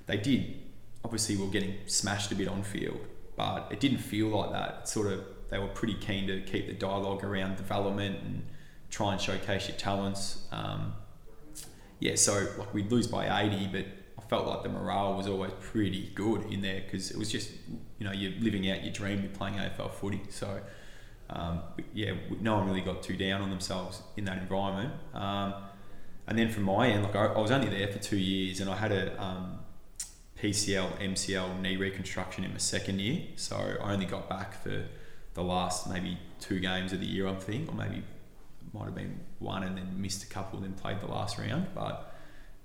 [0.08, 0.62] they did
[1.06, 3.00] obviously we are getting smashed a bit on field,
[3.36, 4.80] but it didn't feel like that.
[4.82, 5.24] It sort of
[5.56, 8.46] they were pretty keen to keep the dialogue around development and
[8.90, 10.46] try and showcase your talents.
[10.52, 10.94] Um,
[12.00, 13.86] yeah, so like we'd lose by 80, but
[14.20, 17.52] I felt like the morale was always pretty good in there because it was just
[18.00, 20.22] you know you're living out your dream, you're playing AFL footy.
[20.30, 20.60] So
[21.30, 21.62] um,
[21.94, 24.94] yeah, no one really got too down on themselves in that environment.
[25.14, 25.54] Um,
[26.28, 28.70] and then from my end, like I, I, was only there for two years, and
[28.70, 29.60] I had a um,
[30.42, 33.22] PCL, MCL knee reconstruction in my second year.
[33.38, 34.86] So I only got back for
[35.36, 38.04] the last maybe two games of the year, I think, or maybe
[38.74, 41.68] might have been one and then missed a couple and then played the last round.
[41.76, 42.14] But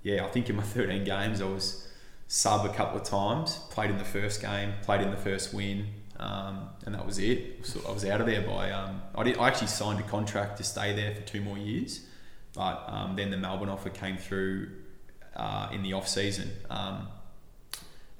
[0.03, 1.87] yeah, I think in my 13 games I was
[2.27, 5.87] sub a couple of times, played in the first game, played in the first win,
[6.19, 7.65] um, and that was it.
[7.65, 10.57] So I was out of there by, um, I, did, I actually signed a contract
[10.57, 12.05] to stay there for two more years,
[12.53, 14.69] but um, then the Melbourne offer came through
[15.35, 16.51] uh, in the off season.
[16.69, 17.07] Um,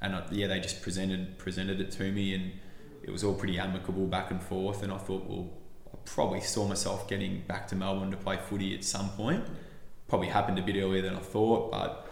[0.01, 2.51] and I, yeah, they just presented presented it to me, and
[3.03, 4.83] it was all pretty amicable back and forth.
[4.83, 5.49] And I thought, well,
[5.93, 9.45] I probably saw myself getting back to Melbourne to play footy at some point.
[10.07, 12.07] Probably happened a bit earlier than I thought, but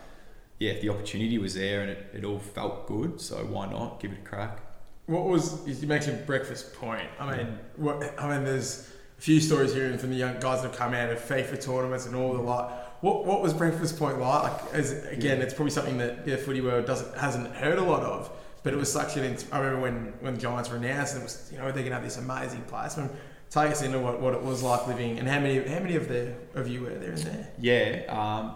[0.57, 3.99] yeah, if the opportunity was there and it, it all felt good, so why not
[3.99, 4.59] give it a crack?
[5.05, 7.07] What was you mentioned breakfast point?
[7.19, 10.69] I mean, what I mean, there's a few stories here from the young guys that
[10.69, 12.69] have come out of FIFA tournaments and all the like
[13.01, 14.43] what what was Breakfast Point like?
[14.43, 18.03] like as, again, it's probably something that the footy world doesn't hasn't heard a lot
[18.03, 18.29] of.
[18.63, 19.37] But it was such an.
[19.51, 21.95] I remember when when the Giants were announced, and it was you know they're gonna
[21.95, 22.97] have this amazing place.
[22.97, 23.09] Mean,
[23.49, 26.07] take us into what, what it was like living, and how many how many of
[26.07, 27.47] the of you were there in there?
[27.59, 28.55] Yeah, um,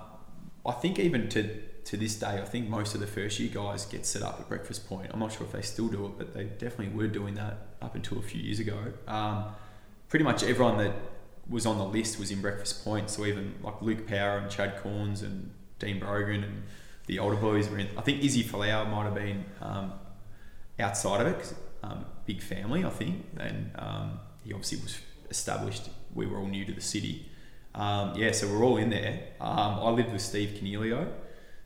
[0.65, 3.85] I think even to to this day, I think most of the first year guys
[3.85, 5.11] get set up at Breakfast Point.
[5.13, 7.95] I'm not sure if they still do it, but they definitely were doing that up
[7.95, 8.77] until a few years ago.
[9.07, 9.45] Um,
[10.07, 10.93] pretty much everyone that
[11.49, 13.09] was on the list was in Breakfast Point.
[13.09, 16.63] So even like Luke Power and Chad Cornes and Dean Brogan and
[17.07, 17.87] the older boys were in.
[17.97, 19.93] I think Izzy Folau might have been um,
[20.79, 24.97] outside of it because um, big family, I think, and um, he obviously was
[25.29, 25.89] established.
[26.13, 27.29] We were all new to the city.
[27.75, 29.19] Um, yeah, so we're all in there.
[29.41, 31.11] Um, I lived with Steve Coniglio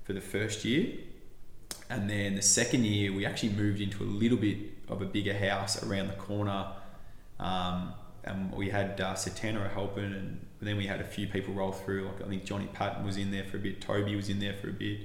[0.04, 0.94] for the first year.
[1.90, 4.58] And then the second year, we actually moved into a little bit
[4.90, 6.68] of a bigger house around the corner.
[7.40, 11.72] Um, and we had uh, Setanta helping, and then we had a few people roll
[11.72, 12.06] through.
[12.06, 14.54] Like I think Johnny Patton was in there for a bit, Toby was in there
[14.54, 15.00] for a bit,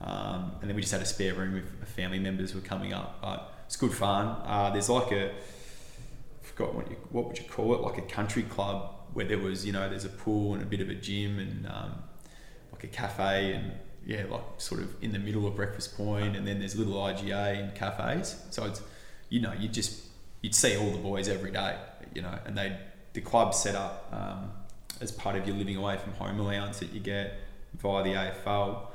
[0.00, 3.20] um, and then we just had a spare room if family members were coming up.
[3.20, 4.36] But it's good fun.
[4.44, 8.02] Uh, there's like a I forgot what you, what would you call it, like a
[8.02, 10.94] country club where there was you know there's a pool and a bit of a
[10.94, 12.02] gym and um,
[12.72, 13.72] like a cafe and
[14.06, 17.60] yeah like sort of in the middle of Breakfast Point, and then there's little IGA
[17.60, 18.36] and cafes.
[18.50, 18.82] So it's
[19.28, 20.04] you know you just
[20.42, 21.76] you'd see all the boys every day
[22.14, 22.76] you know, and they
[23.12, 24.50] the club set up um,
[25.00, 27.38] as part of your living away from home allowance that you get
[27.74, 28.86] via the AFL.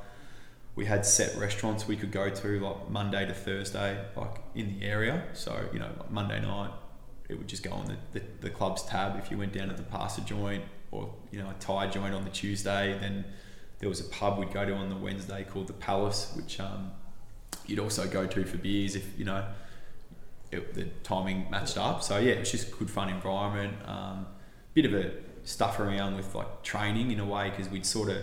[0.76, 4.86] We had set restaurants we could go to like Monday to Thursday, like in the
[4.86, 5.24] area.
[5.32, 6.70] So you know, like Monday night,
[7.28, 9.74] it would just go on the, the, the club's tab if you went down to
[9.74, 12.96] the pasta joint or you know a Thai joint on the Tuesday.
[13.00, 13.24] Then
[13.78, 16.90] there was a pub we'd go to on the Wednesday called the Palace, which um,
[17.66, 19.44] you'd also go to for beers if you know
[20.50, 22.02] it, the timing matched up.
[22.02, 23.76] So yeah, it was just a good fun environment.
[23.86, 24.26] Um,
[24.74, 25.12] bit of a
[25.44, 28.22] stuff around with like training in a way because we'd sort of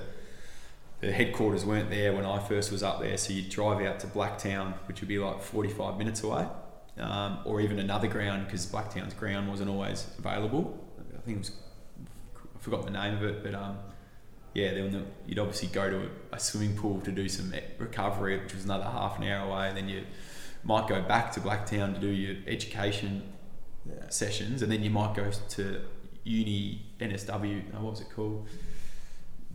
[1.02, 4.08] the headquarters weren't there when I first was up there, so you'd drive out to
[4.08, 6.46] Blacktown, which would be like 45 minutes away,
[7.00, 10.80] um, or even another ground because Blacktown's ground wasn't always available.
[11.18, 11.52] I think it was
[12.56, 13.80] I forgot the name of it, but um,
[14.54, 18.54] yeah, then you'd obviously go to a, a, swimming pool to do some recovery, which
[18.54, 20.04] was another half an hour away, and then you
[20.64, 23.24] might go back to Blacktown to do your education
[23.90, 24.10] yeah.
[24.10, 25.82] sessions, and then you might go to
[26.24, 27.64] uni NSW.
[27.74, 28.48] Oh, what was it called?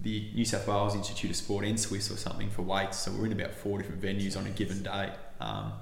[0.03, 2.99] The New South Wales Institute of Sport in Swiss or something for weights.
[2.99, 5.13] So we're in about four different venues on a given day.
[5.41, 5.73] Um,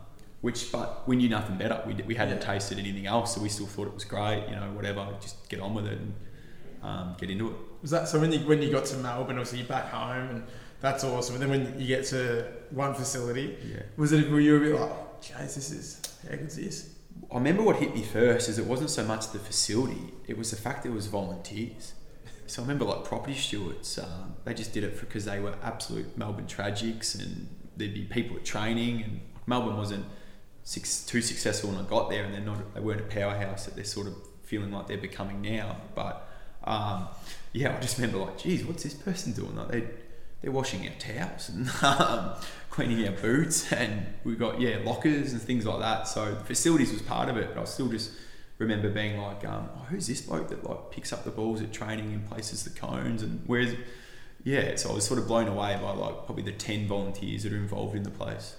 [0.41, 1.83] which, but we knew nothing better.
[1.87, 2.53] We, we hadn't yeah.
[2.53, 4.45] tasted anything else, so we still thought it was great.
[4.49, 6.15] You know, whatever, just get on with it and
[6.83, 7.57] um, get into it.
[7.81, 8.21] Was that so?
[8.21, 10.45] When you when you got to Melbourne, obviously you're back home and
[10.81, 11.37] That's awesome.
[11.37, 13.83] And then when you get to one facility, Yeah.
[13.97, 16.91] was it were you a bit like, Jeez, this is how good's this?
[17.33, 20.51] I remember what hit me first is it wasn't so much the facility; it was
[20.51, 21.95] the fact that it was volunteers.
[22.47, 26.17] So I remember like property stewards, um, they just did it because they were absolute
[26.17, 30.05] Melbourne tragics, and there'd be people at training, and Melbourne wasn't
[30.63, 33.75] six, too successful when I got there, and they're not they weren't a powerhouse that
[33.77, 35.77] they're sort of feeling like they're becoming now.
[35.95, 36.29] But
[36.65, 37.09] um,
[37.53, 39.57] yeah, I just remember like, geez, what's this person doing?
[39.57, 39.85] Like they
[40.43, 42.33] they're washing our towels and um,
[42.71, 46.09] cleaning our boots, and we got yeah lockers and things like that.
[46.09, 48.11] So the facilities was part of it, but I was still just
[48.59, 51.73] remember being like, um, oh, who's this bloke that like picks up the balls at
[51.73, 53.75] training and places the cones and where's
[54.45, 54.77] yeah.
[54.77, 57.57] So I was sort of blown away by like probably the ten volunteers that are
[57.57, 58.57] involved in the place.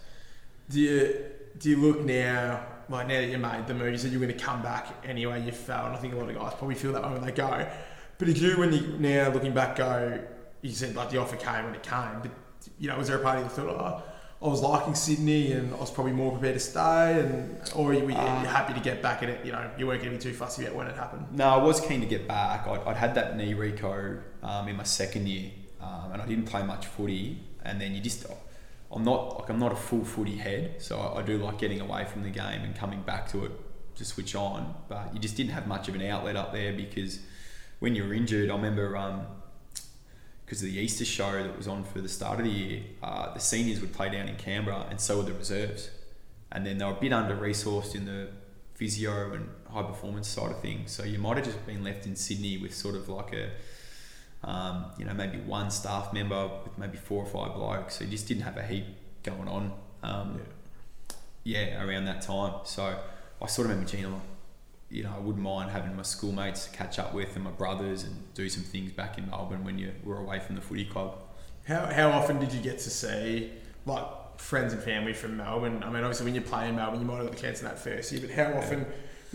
[0.69, 1.25] Do you
[1.59, 4.35] do you look now like now that you made the move, you said you're going
[4.35, 5.43] to come back anyway.
[5.43, 7.31] You fell, and I think a lot of guys probably feel that way when they
[7.31, 7.67] go.
[8.17, 10.21] But did you, when you now looking back, go?
[10.61, 12.31] You said like the offer came when it came, but
[12.79, 14.03] you know, was there a part of you that thought, oh,
[14.41, 18.01] I was liking Sydney and I was probably more prepared to stay, and or you,
[18.01, 19.45] were you Uh, happy to get back at it?
[19.45, 21.25] You know, you weren't going to be too fussy about when it happened.
[21.31, 22.67] No, I was keen to get back.
[22.67, 26.45] I'd, I'd had that knee reco um, in my second year, um, and I didn't
[26.45, 27.39] play much footy.
[27.63, 28.25] And then you just,
[28.91, 31.81] I'm not like I'm not a full footy head, so I, I do like getting
[31.81, 33.51] away from the game and coming back to it
[33.95, 34.75] to switch on.
[34.89, 37.19] But you just didn't have much of an outlet up there because
[37.79, 38.95] when you were injured, I remember
[40.45, 43.33] because of the Easter show that was on for the start of the year, uh,
[43.33, 45.89] the seniors would play down in Canberra, and so would the reserves.
[46.51, 48.29] And then they were a bit under resourced in the
[48.75, 50.91] physio and high performance side of things.
[50.91, 53.49] So you might have just been left in Sydney with sort of like a,
[54.47, 57.95] um, you know, maybe one staff member with maybe four or five blokes.
[57.95, 58.85] So you just didn't have a heap
[59.23, 59.73] going on.
[60.03, 60.41] Um,
[61.43, 61.83] yeah.
[61.83, 62.53] around that time.
[62.65, 62.99] So
[63.41, 64.21] I sort of remember, Gina, like,
[64.89, 68.03] you know, I wouldn't mind having my schoolmates to catch up with and my brothers
[68.03, 71.17] and do some things back in Melbourne when you were away from the footy club.
[71.67, 73.51] How, how often did you get to see
[73.85, 74.05] like
[74.39, 75.83] friends and family from Melbourne?
[75.83, 77.65] I mean, obviously when you play in Melbourne, you might have got the chance in
[77.65, 78.85] that first year, but how often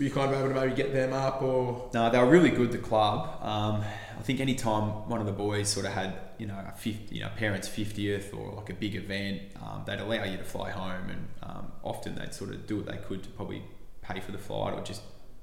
[0.01, 1.89] were you kind of able to maybe get them up or?
[1.93, 2.71] No, they were really good.
[2.71, 3.43] The club.
[3.43, 3.83] Um,
[4.17, 7.13] I think any time one of the boys sort of had, you know, a 50,
[7.13, 10.71] you know, parents' fiftieth or like a big event, um, they'd allow you to fly
[10.71, 13.63] home, and um, often they'd sort of do what they could to probably
[14.01, 15.01] pay for the flight or just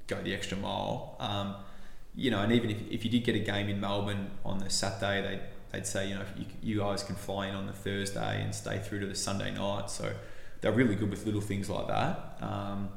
[0.09, 1.17] go the extra mile.
[1.21, 1.55] Um,
[2.15, 4.69] you know, and even if, if you did get a game in Melbourne on the
[4.71, 5.41] Saturday, they
[5.71, 8.79] they'd say, you know, you, you guys can fly in on the Thursday and stay
[8.79, 9.91] through to the Sunday night.
[9.91, 10.13] So
[10.63, 12.39] they're really good with little things like that.
[12.41, 12.89] Um,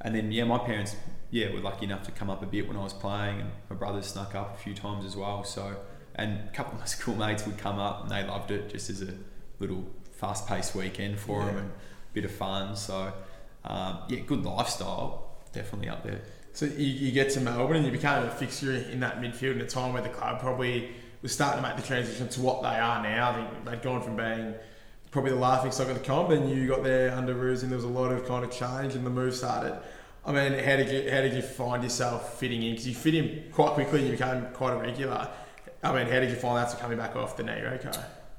[0.00, 0.96] and then yeah, my parents
[1.30, 3.76] yeah were lucky enough to come up a bit when I was playing, and my
[3.76, 5.44] brothers snuck up a few times as well.
[5.44, 5.76] So
[6.16, 9.00] and a couple of my schoolmates would come up and they loved it just as
[9.02, 9.14] a
[9.60, 11.46] little fast-paced weekend for Yeah.
[11.46, 12.76] them and a bit of fun.
[12.76, 13.12] So
[13.64, 16.20] um, yeah, good lifestyle, definitely up there.
[16.52, 19.60] So you, you get to Melbourne and you became a fixture in that midfield in
[19.60, 20.90] a time where the club probably
[21.22, 23.30] was starting to make the transition to what they are now.
[23.30, 24.54] I think they'd gone from being
[25.10, 27.76] probably the laughing stock of the comp, and you got there under Roos, and there
[27.76, 29.78] was a lot of kind of change, and the move started.
[30.26, 32.72] I mean, how did you how did you find yourself fitting in?
[32.72, 35.30] Because you fit in quite quickly, and you became quite a regular.
[35.82, 37.92] I mean, how did you find after coming back off the knee, okay?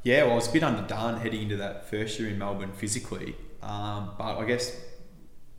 [0.04, 3.36] Yeah, well, I was a bit underdone heading into that first year in Melbourne physically,
[3.62, 4.75] um, but I guess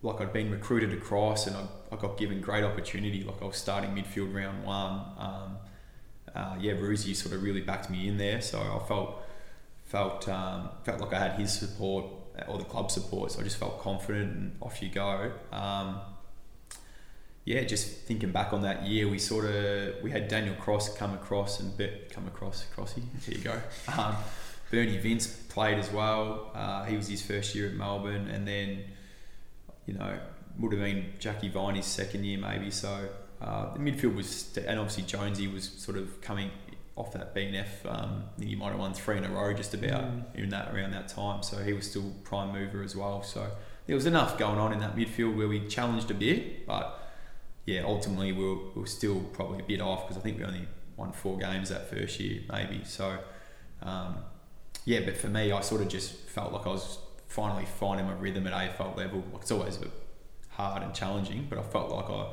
[0.01, 3.23] like I'd been recruited across and I, I got given great opportunity.
[3.23, 5.01] Like I was starting midfield round one.
[5.17, 5.57] Um,
[6.35, 9.23] uh, yeah, Roosy sort of really backed me in there, so I felt
[9.85, 12.05] felt um, felt like I had his support
[12.47, 13.31] or the club support.
[13.31, 15.31] So I just felt confident and off you go.
[15.51, 15.99] Um,
[17.45, 21.13] yeah, just thinking back on that year, we sort of we had Daniel Cross come
[21.13, 23.01] across and Be- come across Crossy.
[23.25, 23.59] There you go.
[23.97, 24.15] Um,
[24.69, 26.51] Bernie Vince played as well.
[26.53, 28.83] Uh, he was his first year at Melbourne, and then
[29.87, 30.19] you know
[30.59, 32.69] would have been Jackie Viney's second year maybe.
[32.71, 33.09] So
[33.41, 36.49] uh, the midfield was, st- and obviously Jonesy was sort of coming
[36.95, 37.67] off that BNF.
[37.85, 40.23] Um, I think he might have won three in a row just about Mm.
[40.35, 41.43] in that around that time.
[41.43, 43.21] So he was still prime mover as well.
[43.21, 43.51] So
[43.85, 46.99] there was enough going on in that midfield where we challenged a bit, but
[47.67, 50.43] yeah, ultimately we were, we were still probably a bit off because I think we
[50.45, 52.81] only won four games that first year, maybe.
[52.83, 53.19] So,
[53.83, 54.17] um,
[54.85, 56.97] yeah, but for me, I sort of just felt like I was
[57.27, 59.23] finally finding my rhythm at AFL level.
[59.35, 59.91] It's always a bit
[60.49, 62.31] hard and challenging, but I felt like I,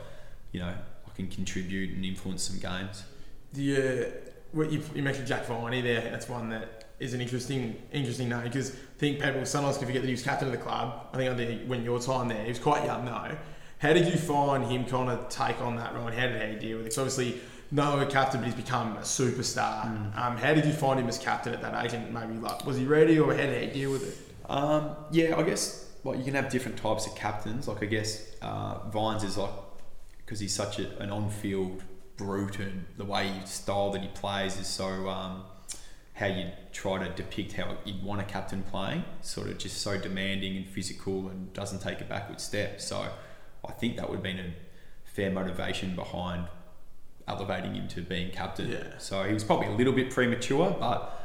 [0.52, 0.68] you know,
[1.06, 3.04] I can contribute and influence some games.
[3.52, 4.12] Do you,
[4.52, 6.00] what you, you mentioned Jack Viney there.
[6.10, 10.02] That's one that is an interesting interesting name because I think people sometimes can forget
[10.02, 11.08] that he was captain of the club.
[11.12, 13.36] I think under when your time there, he was quite young though.
[13.78, 16.06] How did you find him kind of take on that role?
[16.06, 16.90] And how did he deal with it?
[16.90, 19.84] 'Cause obviously, no a captain, but he's become a superstar.
[20.16, 21.92] Um, how did you find him as captain at that age?
[21.92, 24.23] And maybe like, was he ready, or how did he deal with it?
[24.48, 27.68] Um, yeah, I guess like you can have different types of captains.
[27.68, 29.50] Like I guess uh, Vines is like
[30.18, 31.82] because he's such a, an on-field
[32.16, 35.42] brute and the way he style that he plays is so um,
[36.14, 39.98] how you try to depict how you'd want a captain playing, sort of just so
[39.98, 42.80] demanding and physical and doesn't take a backward step.
[42.80, 43.06] So
[43.66, 44.54] I think that would have been a
[45.04, 46.46] fair motivation behind
[47.26, 48.70] elevating him to being captain.
[48.70, 48.98] Yeah.
[48.98, 51.23] So he was probably a little bit premature, but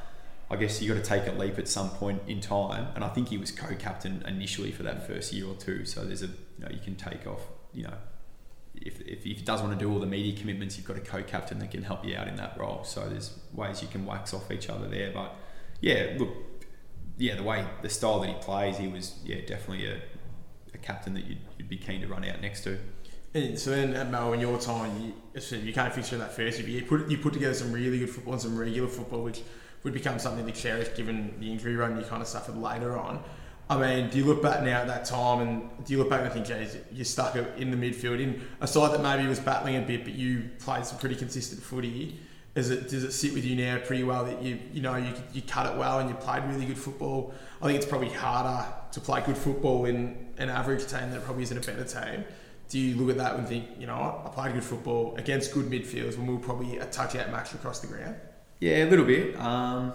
[0.51, 2.88] I guess you got to take a leap at some point in time.
[2.95, 5.85] And I think he was co-captain initially for that first year or two.
[5.85, 7.41] So there's a you know you can take off
[7.73, 7.93] you know
[8.75, 11.59] if, if, he doesn't want to do all the media commitments, you've got a co-captain
[11.59, 12.83] that can help you out in that role.
[12.83, 15.12] So there's ways you can wax off each other there.
[15.13, 15.35] But
[15.81, 16.29] yeah, look,
[17.17, 20.01] yeah, the way the style that he plays, he was yeah definitely a,
[20.73, 22.77] a captain that you'd, you'd be keen to run out next to.
[23.33, 26.35] And so then uh, at Mel, in your time, you, you can't fix in that
[26.35, 26.67] first year.
[26.67, 29.41] You put you put together some really good football and some regular football, which
[29.83, 33.23] would become something to cherish given the injury run you kind of suffered later on.
[33.69, 36.21] I mean, do you look back now at that time and do you look back
[36.21, 39.75] and think, geez, you're stuck in the midfield in a side that maybe was battling
[39.75, 42.19] a bit, but you played some pretty consistent footy?
[42.55, 45.13] Is it does it sit with you now pretty well that you you know you,
[45.33, 47.31] you cut it well and you played really good football?
[47.61, 51.43] I think it's probably harder to play good football in an average team that probably
[51.43, 52.25] isn't a better team.
[52.69, 55.53] Do you look at that and think, you know, what, I played good football against
[55.53, 58.15] good midfielders when we were probably a touch out match across the ground?
[58.59, 59.39] Yeah, a little bit.
[59.39, 59.93] Um,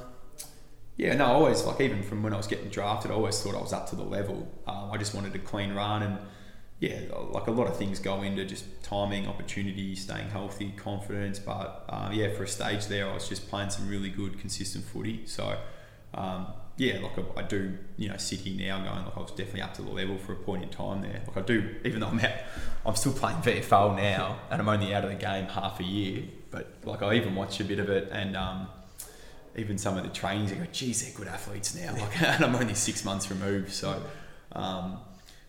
[0.97, 3.55] yeah, no, I always like even from when I was getting drafted, I always thought
[3.55, 4.49] I was up to the level.
[4.67, 6.19] Um, I just wanted a clean run, and
[6.79, 7.01] yeah,
[7.31, 11.39] like a lot of things go into just timing, opportunity, staying healthy, confidence.
[11.39, 14.85] But uh, yeah, for a stage there, I was just playing some really good, consistent
[14.85, 15.27] footy.
[15.27, 15.59] So
[16.15, 16.47] um,
[16.77, 19.63] yeah, like I, I, do, you know, sit here now going like I was definitely
[19.63, 21.23] up to the level for a point in time there.
[21.27, 22.33] Like I do, even though I'm out,
[22.87, 26.25] I'm still playing VFL now, and I'm only out of the game half a year.
[26.55, 28.69] But like I even watch a bit of it, and um,
[29.57, 31.93] even some of the trainings, I go, geez, they're good athletes now.
[32.01, 34.01] Like, and I'm only six months removed, so
[34.53, 34.99] um,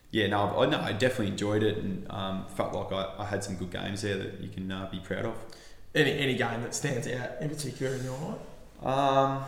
[0.10, 3.44] yeah, no, I, no, I definitely enjoyed it and um, felt like I, I, had
[3.44, 5.36] some good games there that you can uh, be proud of.
[5.94, 8.40] Any any game that stands out in particular in your mind?
[8.84, 9.44] Um,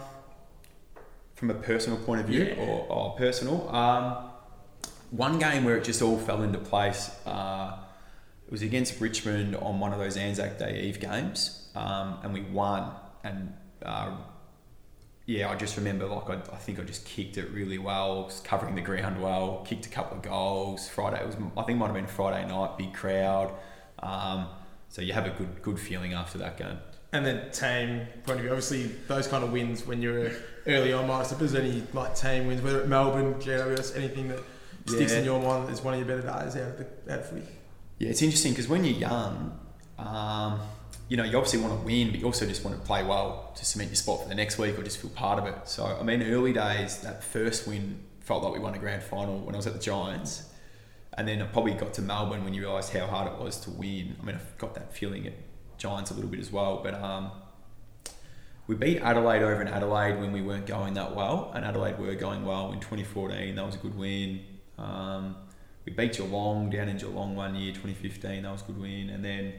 [1.33, 2.63] from a personal point of view, yeah.
[2.63, 4.29] or, or personal, um,
[5.09, 7.09] one game where it just all fell into place.
[7.25, 7.77] Uh,
[8.47, 12.41] it was against Richmond on one of those Anzac Day Eve games, um, and we
[12.41, 12.91] won.
[13.25, 14.15] And uh,
[15.25, 18.39] yeah, I just remember like I, I think I just kicked it really well, was
[18.39, 20.87] covering the ground well, kicked a couple of goals.
[20.87, 23.53] Friday it was I think it might have been Friday night, big crowd.
[23.99, 24.47] Um,
[24.87, 26.77] so you have a good good feeling after that game.
[27.11, 30.31] And then team point of view, obviously those kind of wins when you're
[30.65, 31.09] early on.
[31.21, 34.39] If there's any like team wins, whether at Melbourne, GWS, anything that
[34.85, 35.19] sticks yeah.
[35.19, 37.56] in your mind as one of your better days out of the out of footy.
[37.99, 39.59] Yeah, it's interesting because when you're young.
[39.97, 40.59] Um,
[41.09, 43.53] you know, you obviously want to win, but you also just want to play well
[43.55, 45.55] to cement your spot for the next week or just feel part of it.
[45.67, 49.39] So, I mean, early days, that first win felt like we won a grand final
[49.39, 50.43] when I was at the Giants.
[51.17, 53.71] And then I probably got to Melbourne when you realised how hard it was to
[53.71, 54.17] win.
[54.21, 55.33] I mean, I've got that feeling at
[55.77, 56.81] Giants a little bit as well.
[56.83, 57.31] But um,
[58.67, 61.51] we beat Adelaide over in Adelaide when we weren't going that well.
[61.55, 63.55] And Adelaide were going well in 2014.
[63.55, 64.41] That was a good win.
[64.77, 65.37] Um,
[65.87, 68.43] we beat Geelong down in Geelong one year, 2015.
[68.43, 69.09] That was a good win.
[69.09, 69.53] And then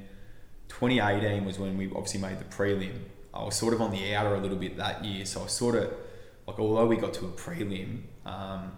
[0.68, 2.98] 2018 was when we obviously made the prelim.
[3.32, 5.76] I was sort of on the outer a little bit that year, so I sort
[5.76, 5.90] of
[6.46, 8.72] like although we got to a prelim, um,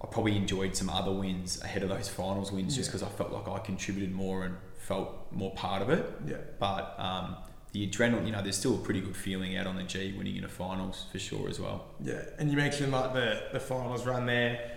[0.00, 2.80] I probably enjoyed some other wins ahead of those finals wins yeah.
[2.80, 6.08] just because I felt like I contributed more and felt more part of it.
[6.24, 6.36] Yeah.
[6.60, 7.36] But um,
[7.72, 10.36] the adrenaline, you know, there's still a pretty good feeling out on the G winning
[10.36, 11.86] in a finals for sure as well.
[12.00, 14.75] Yeah, and you mentioned like the the finals run there.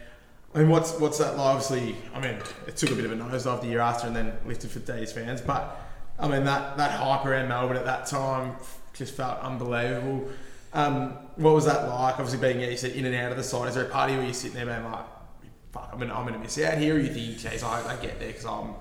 [0.54, 1.56] I mean, what's what's that like?
[1.56, 4.16] Obviously, I mean, it took a bit of a nose off the year after and
[4.16, 5.80] then lifted for Dees fans, but
[6.20, 8.56] I mean, that, that hype around Melbourne at that time
[8.94, 10.28] just felt unbelievable.
[10.74, 12.20] Um, what was that like?
[12.20, 13.70] Obviously, being you said in and out of the side.
[13.70, 15.06] Is there a party where you're sitting there being like,
[15.72, 16.96] "Fuck, I'm gonna, I'm gonna miss out here"?
[16.96, 18.76] Or you think, "Geez, I, I get there because I'm,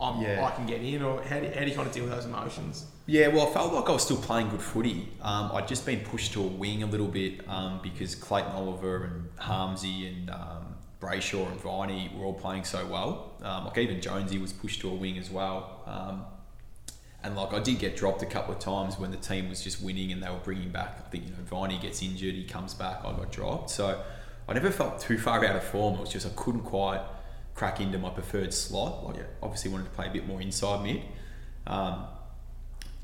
[0.00, 0.44] I'm, yeah.
[0.44, 1.02] I can get in"?
[1.02, 2.86] Or how do, how do you kind of deal with those emotions?
[3.06, 5.08] Yeah, well, I felt like I was still playing good footy.
[5.22, 9.04] Um, I'd just been pushed to a wing a little bit um, because Clayton Oliver
[9.04, 10.69] and Harmsey and um,
[11.00, 13.32] Brayshaw and Viney were all playing so well.
[13.42, 15.82] Um, like even Jonesy was pushed to a wing as well.
[15.86, 16.24] Um,
[17.22, 19.82] and like I did get dropped a couple of times when the team was just
[19.82, 20.96] winning and they were bringing back.
[20.98, 23.70] I think you know Viney gets injured, he comes back, I got dropped.
[23.70, 24.02] So
[24.48, 25.94] I never felt too far out of form.
[25.94, 27.02] It was just I couldn't quite
[27.54, 29.04] crack into my preferred slot.
[29.04, 31.02] Like obviously wanted to play a bit more inside mid.
[31.66, 32.04] Um,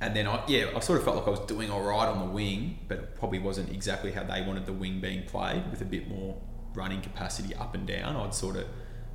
[0.01, 2.18] and then I yeah I sort of felt like I was doing all right on
[2.18, 5.80] the wing, but it probably wasn't exactly how they wanted the wing being played with
[5.80, 6.36] a bit more
[6.77, 8.14] running capacity up and down.
[8.14, 8.66] I'd sort of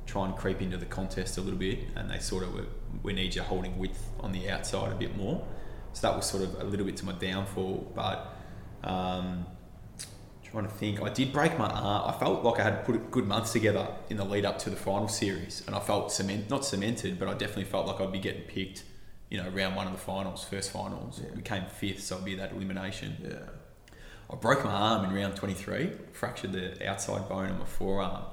[0.04, 2.66] try and creep into the contest a little bit, and they sort of were,
[3.02, 5.42] we need you holding width on the outside a bit more.
[5.94, 8.36] So that was sort of a little bit to my downfall, but
[8.82, 9.46] um,
[10.50, 12.14] trying to think, I did break my arm.
[12.14, 14.76] I felt like I had put good months together in the lead up to the
[14.76, 18.18] final series, and I felt cement, not cemented, but I definitely felt like I'd be
[18.18, 18.84] getting picked.
[19.30, 21.34] You know, round one of the finals, first finals, yeah.
[21.34, 23.16] became fifth, so I'd be that elimination.
[23.22, 23.61] Yeah.
[24.32, 28.24] I broke my arm in round 23, fractured the outside bone of my forearm,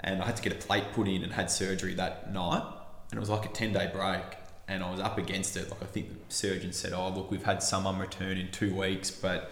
[0.00, 2.62] and I had to get a plate put in and had surgery that night.
[3.10, 4.22] And it was like a 10 day break,
[4.66, 5.70] and I was up against it.
[5.70, 9.10] Like I think the surgeon said, "Oh, look, we've had someone return in two weeks,
[9.10, 9.50] but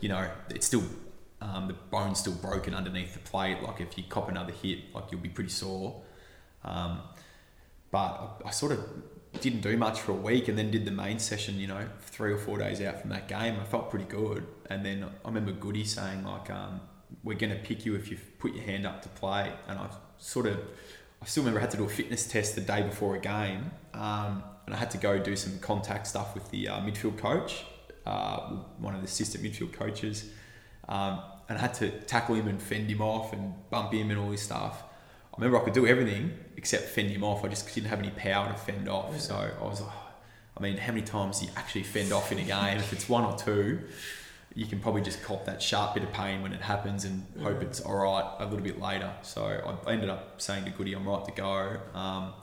[0.00, 0.84] you know, it's still
[1.40, 3.62] um, the bone's still broken underneath the plate.
[3.62, 6.02] Like if you cop another hit, like you'll be pretty sore."
[6.64, 7.00] Um,
[7.90, 8.80] but I, I sort of
[9.40, 12.32] didn't do much for a week and then did the main session, you know, three
[12.32, 13.56] or four days out from that game.
[13.60, 14.46] I felt pretty good.
[14.70, 16.80] And then I remember Goody saying, like, um,
[17.22, 19.52] we're going to pick you if you put your hand up to play.
[19.68, 19.88] And I
[20.18, 20.58] sort of,
[21.22, 23.70] I still remember I had to do a fitness test the day before a game.
[23.92, 27.64] Um, and I had to go do some contact stuff with the uh, midfield coach,
[28.06, 28.40] uh,
[28.78, 30.30] one of the assistant midfield coaches.
[30.88, 34.18] Um, and I had to tackle him and fend him off and bump him and
[34.18, 34.82] all this stuff.
[35.34, 37.44] I remember I could do everything except fend him off.
[37.44, 39.10] I just didn't have any power to fend off.
[39.12, 39.18] Yeah.
[39.18, 39.90] So I was like,
[40.56, 42.78] I mean, how many times do you actually fend off in a game?
[42.78, 43.80] if it's one or two,
[44.54, 47.60] you can probably just cop that sharp bit of pain when it happens and hope
[47.62, 49.12] it's all right a little bit later.
[49.22, 49.44] So
[49.86, 51.78] I ended up saying to Goody, I'm right to go.
[51.92, 52.34] Um,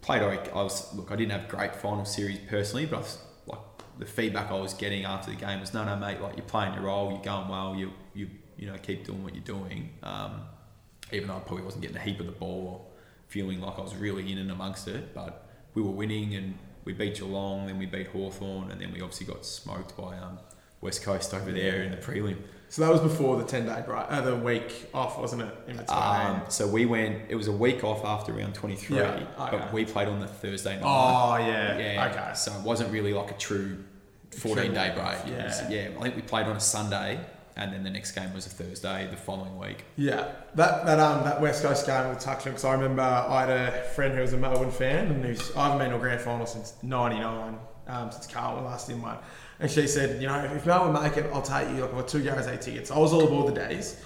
[0.00, 3.58] played I was look, I didn't have great final series personally, but I was, like
[3.98, 6.74] the feedback I was getting after the game was, no, no, mate, like you're playing
[6.74, 9.90] your role, you're going well, you you you know keep doing what you're doing.
[10.04, 10.42] Um,
[11.12, 13.82] even though I probably wasn't getting a heap of the ball or feeling like I
[13.82, 15.14] was really in and amongst it.
[15.14, 19.00] But we were winning and we beat Geelong, then we beat Hawthorn, and then we
[19.00, 20.38] obviously got smoked by um,
[20.80, 22.36] West Coast over there in the prelim.
[22.70, 25.54] So that was before the 10 day break, uh, the week off, wasn't it?
[25.68, 25.98] In between?
[25.98, 29.56] Um, so we went, it was a week off after round 23, yeah, okay.
[29.56, 30.82] but we played on the Thursday night.
[30.84, 31.78] Oh, yeah.
[31.78, 32.10] Yeah.
[32.10, 32.34] Okay.
[32.34, 33.82] So it wasn't really like a true
[34.32, 35.34] 14 day break.
[35.34, 35.44] Yeah.
[35.44, 35.88] Was, yeah.
[35.98, 37.18] I think we played on a Sunday
[37.58, 39.84] and then the next game was a Thursday the following week.
[39.96, 43.50] Yeah, that that um that West Coast game with touch because I remember I had
[43.50, 46.20] a friend who was a Melbourne fan and who's I haven't been to a grand
[46.20, 47.58] final since '99,
[47.88, 49.18] um, since Carlton last in one,
[49.60, 51.82] and she said, you know, if Melbourne make it, I'll take you.
[51.82, 52.90] Like, I've got two Gareth A tickets.
[52.90, 54.00] I was all aboard the Dees.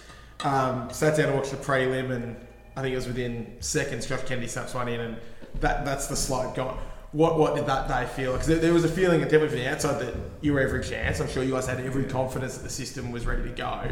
[0.44, 2.36] Um, sat down to watch the prelim, and
[2.76, 4.06] I think it was within seconds.
[4.06, 5.16] Josh Kennedy snaps one in, and
[5.60, 6.78] that that's the slide gone
[7.12, 8.32] what what did that day feel?
[8.32, 11.20] Because there was a feeling, definitely from the outside, that you were every chance.
[11.20, 13.88] I'm sure you guys had every confidence that the system was ready to go.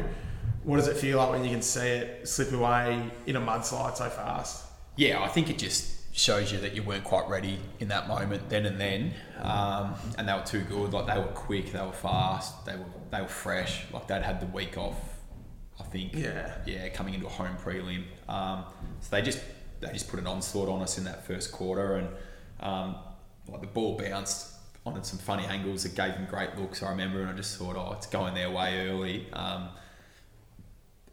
[0.65, 3.97] What does it feel like when you can see it slip away in a mudslide
[3.97, 4.67] so fast?
[4.97, 8.49] Yeah, I think it just shows you that you weren't quite ready in that moment
[8.49, 10.93] then and then, um, and they were too good.
[10.93, 13.85] Like they were quick, they were fast, they were they were fresh.
[13.93, 14.97] Like they'd had the week off.
[15.79, 16.15] I think.
[16.15, 16.57] Yeah.
[16.67, 18.65] Yeah, coming into a home prelim, um,
[19.01, 19.41] so they just
[19.81, 22.09] they just put an onslaught on us in that first quarter and.
[22.61, 22.97] Um,
[23.49, 24.55] like the ball bounced
[24.87, 26.83] on some funny angles that gave them great looks.
[26.83, 29.27] I remember, and I just thought, oh, it's going their way early.
[29.33, 29.69] Um,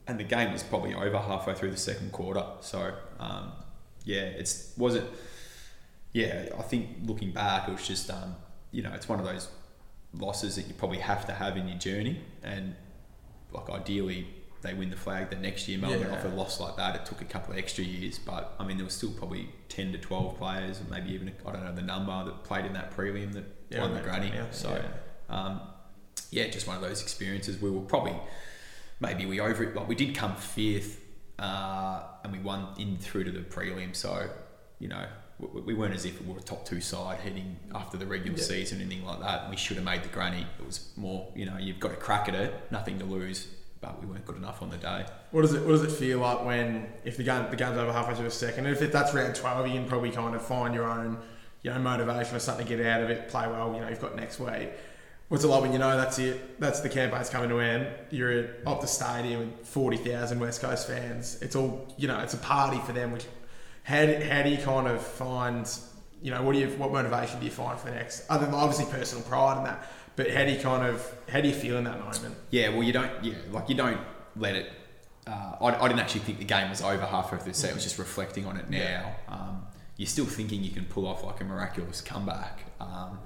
[0.08, 2.43] and the game was probably over halfway through the second quarter.
[2.62, 3.52] So um,
[4.08, 5.03] yeah, it's was it.
[6.14, 8.36] Yeah, I think looking back, it was just um,
[8.72, 9.49] you know it's one of those
[10.14, 12.74] losses that you probably have to have in your journey, and
[13.51, 14.28] like ideally
[14.62, 15.78] they win the flag the next year.
[15.78, 16.16] Melbourne yeah.
[16.16, 18.78] off a loss like that, it took a couple of extra years, but I mean
[18.78, 22.24] there was still probably ten to twelve players, maybe even I don't know the number
[22.24, 24.32] that played in that prelim that yeah, won the granny.
[24.34, 24.45] Yeah.
[24.51, 25.38] So yeah.
[25.38, 25.60] Um,
[26.32, 27.62] yeah, just one of those experiences.
[27.62, 28.16] We were probably
[29.01, 31.01] maybe we over it, like we did come fifth,
[31.39, 33.95] uh, and we won in through to the prelim.
[33.95, 34.29] So
[34.79, 35.05] you know
[35.39, 38.79] we weren't as if we were a top two side heading after the regular season
[38.79, 39.49] or anything like that.
[39.49, 40.47] We should have made the granny.
[40.59, 43.47] It was more, you know, you've got to crack at it, nothing to lose
[43.81, 45.05] but we weren't good enough on the day.
[45.31, 47.91] What does it What does it feel like when if the game the game's over
[47.91, 48.65] halfway through the second?
[48.65, 51.17] And if that's round twelve, you can probably kind of find your own
[51.63, 53.29] you know motivation or something to get out of it.
[53.29, 53.73] Play well.
[53.73, 54.69] You know you've got next week.
[55.30, 56.59] What's it like when you know that's it?
[56.59, 57.88] That's the campaign's coming to an end.
[58.11, 61.41] You're at Optus Stadium with forty thousand West Coast fans.
[61.41, 62.19] It's all you know.
[62.19, 63.11] It's a party for them.
[63.11, 63.25] Which
[63.84, 65.69] how do, how do you kind of find
[66.21, 68.25] you know what do you what motivation do you find for the next?
[68.30, 71.47] Other than obviously personal pride and that but how do you kind of how do
[71.47, 72.36] you feel in that moment?
[72.49, 73.23] Yeah, well, you don't.
[73.23, 74.01] Yeah, like you don't
[74.36, 74.71] let it.
[75.28, 77.71] Uh, I, I didn't actually think the game was over halfway through the set.
[77.71, 78.78] I was just reflecting on it now.
[78.78, 79.13] Yeah.
[79.30, 83.19] Um, you're still thinking you can pull off like a miraculous comeback, um,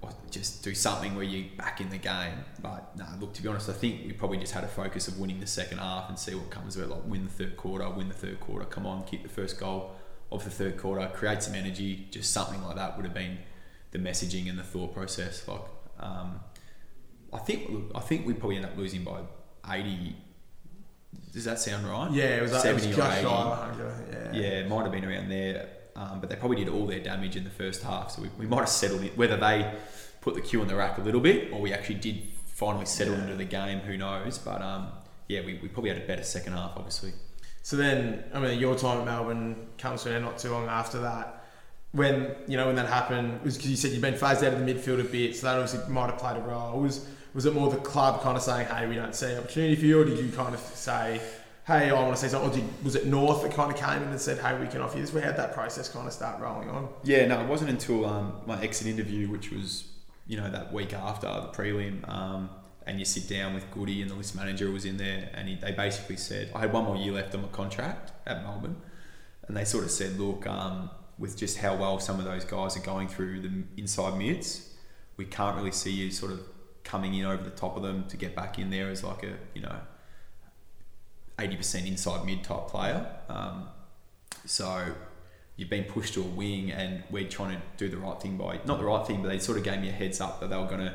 [0.00, 2.44] or just do something where you're back in the game.
[2.60, 5.18] But no, look, to be honest, I think we probably just had a focus of
[5.18, 6.88] winning the second half and see what comes of it.
[6.88, 8.64] Like win the third quarter, win the third quarter.
[8.64, 9.92] Come on, keep the first goal
[10.30, 12.06] of the third quarter, create some energy.
[12.10, 13.38] Just something like that would have been
[13.90, 15.46] the messaging and the thought process.
[15.48, 15.62] Like
[15.98, 16.40] um,
[17.32, 19.20] I think I think we probably end up losing by
[19.72, 20.16] eighty.
[21.32, 22.10] Does that sound right?
[22.12, 24.12] Yeah, it was, seventy it was or eighty.
[24.12, 24.32] Yeah.
[24.32, 25.68] yeah, it might have been around there.
[25.98, 28.46] Um, but they probably did all their damage in the first half, so we, we
[28.46, 29.18] might have settled it.
[29.18, 29.74] Whether they
[30.20, 33.14] put the cue on the rack a little bit, or we actually did finally settle
[33.14, 33.22] yeah.
[33.24, 34.38] into the game, who knows?
[34.38, 34.92] But um,
[35.26, 37.14] yeah, we, we probably had a better second half, obviously.
[37.62, 40.68] So then, I mean, your time at Melbourne comes to an end not too long
[40.68, 41.34] after that
[41.92, 44.64] when you know when that happened was because you said you've been phased out of
[44.64, 46.80] the midfield a bit, so that obviously might have played a role.
[46.80, 49.84] Was was it more the club kind of saying, hey, we don't see opportunity for
[49.84, 51.20] you, or did you kind of say,
[51.68, 54.02] hey, I want to say something, or did, was it North that kind of came
[54.02, 55.12] in and said, hey, we can offer you this?
[55.12, 56.88] We had that process kind of start rolling on.
[57.04, 59.84] Yeah, no, it wasn't until um, my exit interview, which was
[60.26, 62.08] you know that week after the prelim.
[62.08, 62.50] Um,
[62.86, 65.56] and you sit down with Goody and the list manager was in there, and he,
[65.56, 68.80] they basically said, I had one more year left on my contract at Melbourne,
[69.46, 70.88] and they sort of said, look, um,
[71.18, 74.72] with just how well some of those guys are going through the inside mids,
[75.18, 76.40] we can't really see you sort of
[76.82, 79.34] coming in over the top of them to get back in there as like a
[79.54, 79.76] you know
[81.38, 83.06] 80% inside mid type player.
[83.28, 83.68] Um,
[84.44, 84.92] so
[85.56, 88.60] you've been pushed to a wing, and we're trying to do the right thing by
[88.64, 90.56] not the right thing, but they sort of gave me a heads up that they
[90.56, 90.94] were going to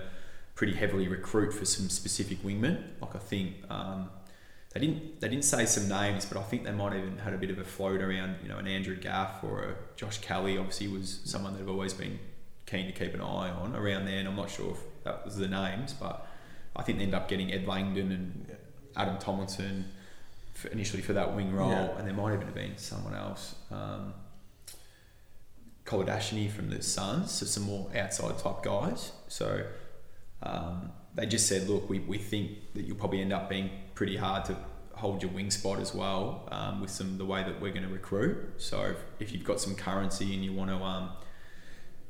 [0.56, 2.84] pretty heavily recruit for some specific wingmen.
[3.02, 4.10] Like I think um,
[4.74, 7.38] they didn't they didn't say some names, but I think they might even had a
[7.38, 8.38] bit of a float around.
[8.44, 10.58] You know, an Andrew Gaff or a Josh Kelly.
[10.58, 12.20] Obviously, was someone that I've always been
[12.66, 14.20] keen to keep an eye on around there.
[14.20, 16.28] And I'm not sure if that was the names, but
[16.76, 18.58] I think they ended up getting Ed Langdon and
[18.96, 19.86] Adam Tomlinson
[20.54, 21.98] for initially for that wing role, yeah.
[21.98, 23.56] and there might even have been someone else.
[23.72, 24.14] Um,
[25.86, 29.12] Kolodjashnij from the Suns, so some more outside type guys.
[29.28, 29.66] So
[30.42, 34.18] um, they just said, look, we, we think that you'll probably end up being pretty
[34.18, 34.58] hard to
[34.94, 37.94] hold your wing spot as well um, with some the way that we're going to
[37.94, 38.38] recruit.
[38.58, 41.10] So if, if, you've got some currency and you want to, um,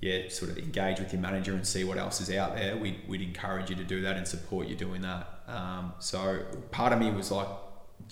[0.02, 3.00] yeah, sort of engage with your manager and see what else is out there, we'd,
[3.08, 5.28] we'd encourage you to do that and support you doing that.
[5.48, 7.48] Um, so part of me was like,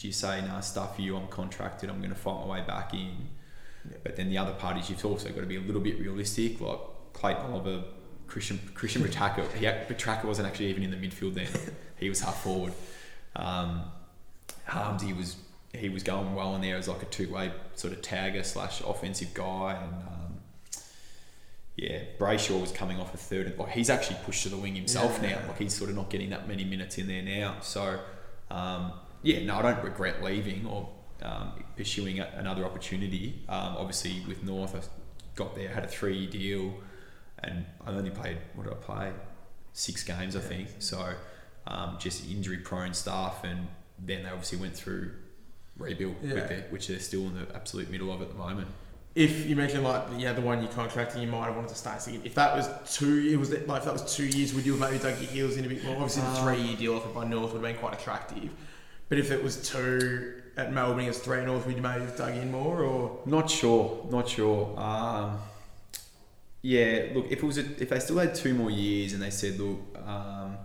[0.02, 2.96] do you say, nah, stuff you, I'm contracted, I'm going to fight my way back
[2.96, 3.30] in.
[3.88, 3.98] Yeah.
[4.02, 6.60] But then the other part is you've also got to be a little bit realistic.
[6.60, 6.80] Like
[7.14, 7.84] Clayton Oliver
[8.26, 9.52] Christian Christian Petracca.
[9.54, 11.48] He Petracca wasn't actually even in the midfield then.
[12.00, 12.74] he was half forward.
[13.36, 13.84] Um,
[14.68, 15.36] Harmsy was
[15.74, 18.82] he was going well in there as like a two way sort of tagger slash
[18.82, 20.40] offensive guy, and um,
[21.76, 23.56] yeah, Brayshaw was coming off a third.
[23.56, 25.40] Like he's actually pushed to the wing himself yeah, now.
[25.42, 25.48] Yeah.
[25.48, 27.58] Like he's sort of not getting that many minutes in there now.
[27.62, 28.00] So
[28.50, 28.94] um,
[29.24, 30.90] yeah, no, I don't regret leaving or
[31.22, 33.44] um, pursuing a, another opportunity.
[33.48, 34.82] Um, obviously, with North, I
[35.36, 36.74] got there, had a three year deal
[37.44, 39.12] and I only played what did I play?
[39.74, 40.70] Six games, I think.
[40.80, 41.14] So
[41.68, 43.68] um, just injury prone stuff, and
[44.00, 45.12] then they obviously went through
[45.78, 46.34] rebuild, yeah.
[46.34, 48.68] their, which they're still in the absolute middle of at the moment.
[49.14, 51.76] If you mentioned like yeah the one year contract and you might have wanted to
[51.76, 54.78] stay if that was two it was like if that was two years would you
[54.78, 56.96] have maybe dug your heels in a bit more obviously the um, three year deal
[56.96, 58.50] offered by North would have been quite attractive
[59.12, 62.50] but if it was two at Melbourne against three North you maybe have dug in
[62.50, 65.38] more or not sure not sure um,
[66.62, 69.32] yeah, look, if it was a, if they still had two more years and they
[69.32, 70.58] said, look, um,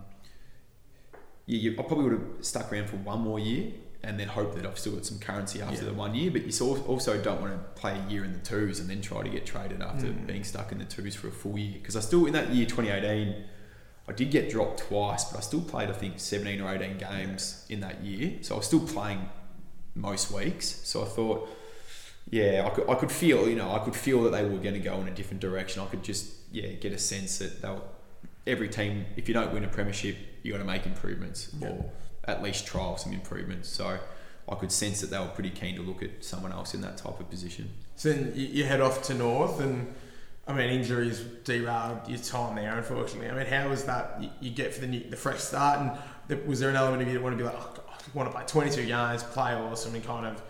[1.47, 3.73] yeah, you, I probably would have stuck around for one more year
[4.03, 5.91] and then hope that I've still got some currency after yeah.
[5.91, 6.31] the one year.
[6.31, 9.23] But you also don't want to play a year in the twos and then try
[9.23, 10.27] to get traded after mm.
[10.27, 11.73] being stuck in the twos for a full year.
[11.73, 13.45] Because I still in that year 2018,
[14.09, 17.67] I did get dropped twice, but I still played I think 17 or 18 games
[17.69, 19.29] in that year, so I was still playing
[19.95, 20.67] most weeks.
[20.85, 21.49] So I thought
[22.31, 24.75] yeah, I could, I could feel, you know, I could feel that they were going
[24.75, 25.83] to go in a different direction.
[25.83, 27.85] I could just, yeah, get a sense that they'll,
[28.47, 31.69] every team, if you don't win a premiership, you got to make improvements yeah.
[31.69, 31.91] or
[32.25, 33.69] at least trial some improvements.
[33.69, 33.99] So
[34.49, 36.97] I could sense that they were pretty keen to look at someone else in that
[36.97, 37.71] type of position.
[37.95, 39.95] So then you head off to North and,
[40.49, 43.29] I mean, injuries derailed your time there, unfortunately.
[43.29, 45.99] I mean, how was that you get for the new, the fresh start?
[46.29, 48.17] And was there an element of you that want to be like, oh, God, I
[48.17, 50.41] want to play 22 games, play awesome, and kind of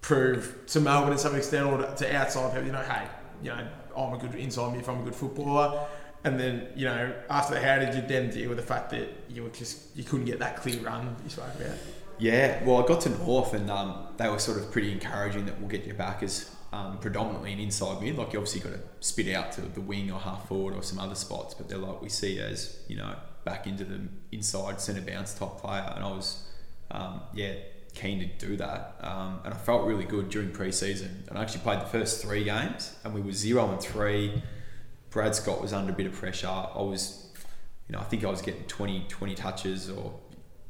[0.00, 3.06] prove to Melbourne to some extent or to outside people, you know, hey,
[3.42, 5.86] you know, I'm a good inside mid, I'm a good footballer.
[6.24, 9.08] And then, you know, after that, how did you then deal with the fact that
[9.28, 11.76] you were just you couldn't get that clear run you spoke about?
[12.18, 15.60] Yeah, well, I got to North and um, they were sort of pretty encouraging that
[15.60, 18.16] we'll get you back as um, predominantly an inside mid.
[18.16, 20.98] Like you obviously got to spit out to the wing or half forward or some
[20.98, 23.14] other spots, but they're like we see as you know
[23.44, 24.00] back into the
[24.32, 25.92] inside centre bounce type player.
[25.94, 26.42] And I was,
[26.90, 27.54] um, yeah,
[27.94, 28.96] keen to do that.
[29.00, 31.24] Um, and I felt really good during pre-season.
[31.28, 34.42] And I actually played the first three games, and we were zero and three.
[35.10, 36.48] Brad Scott was under a bit of pressure.
[36.48, 37.30] I was,
[37.88, 40.12] you know, I think I was getting 20, 20 touches, or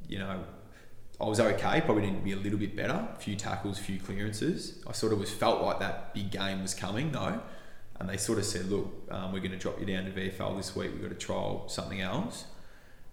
[0.07, 0.45] you know,
[1.21, 1.81] I was okay.
[1.81, 3.09] Probably needed to be a little bit better.
[3.15, 4.83] A few tackles, few clearances.
[4.87, 7.41] I sort of was felt like that big game was coming though.
[7.99, 10.57] And they sort of said, look, um, we're going to drop you down to VFL
[10.57, 10.93] this week.
[10.93, 12.45] We've got to trial something else.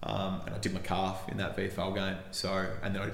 [0.01, 2.17] Um, and I did my calf in that VFL game.
[2.31, 3.09] So, and then I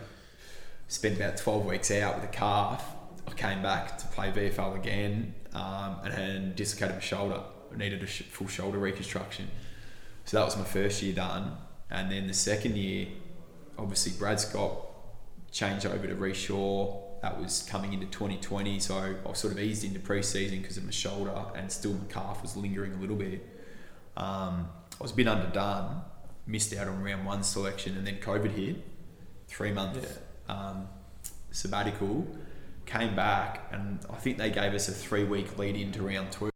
[0.87, 2.83] spent about 12 weeks out with a calf.
[3.27, 7.41] I came back to play VFL again um, and had dislocated my shoulder.
[7.71, 9.49] I needed a sh- full shoulder reconstruction.
[10.25, 11.57] So that was my first year done.
[11.91, 13.07] And then the second year,
[13.79, 14.85] obviously, Brad Scott
[15.51, 17.01] changed over to Rhyce Shaw.
[17.21, 18.79] That was coming into 2020.
[18.79, 22.05] So I was sort of eased into preseason because of my shoulder and still my
[22.07, 23.45] calf was lingering a little bit.
[24.15, 24.69] Um,
[24.99, 26.01] I was a bit underdone
[26.49, 28.83] missed out on round one selection, and then COVID hit.
[29.47, 30.87] Three month um,
[31.51, 32.27] sabbatical,
[32.85, 36.49] came back, and I think they gave us a three week lead into round two.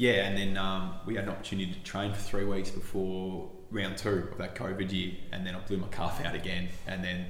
[0.00, 3.98] Yeah, and then um, we had an opportunity to train for three weeks before round
[3.98, 7.26] two of that COVID year, and then I blew my calf out again, and then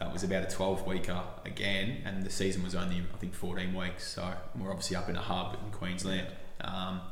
[0.00, 3.72] that was about a 12 weeker again, and the season was only I think 14
[3.72, 6.26] weeks, so we're obviously up in a hub in Queensland.
[6.60, 7.02] Um,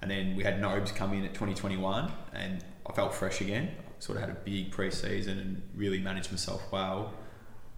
[0.00, 3.72] and then we had Nobes come in at 2021, and I felt fresh again.
[3.98, 7.12] Sort of had a big pre-season and really managed myself well.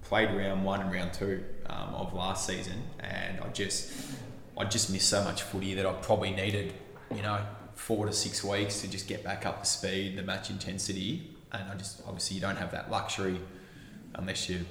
[0.05, 3.91] Played round one and round two um, of last season, and I just
[4.61, 6.75] I just missed so much footy that I probably needed,
[7.15, 7.41] you know,
[7.75, 11.63] four to six weeks to just get back up to speed, the match intensity, and
[11.71, 13.41] I just obviously you don't have that luxury
[14.15, 14.67] unless you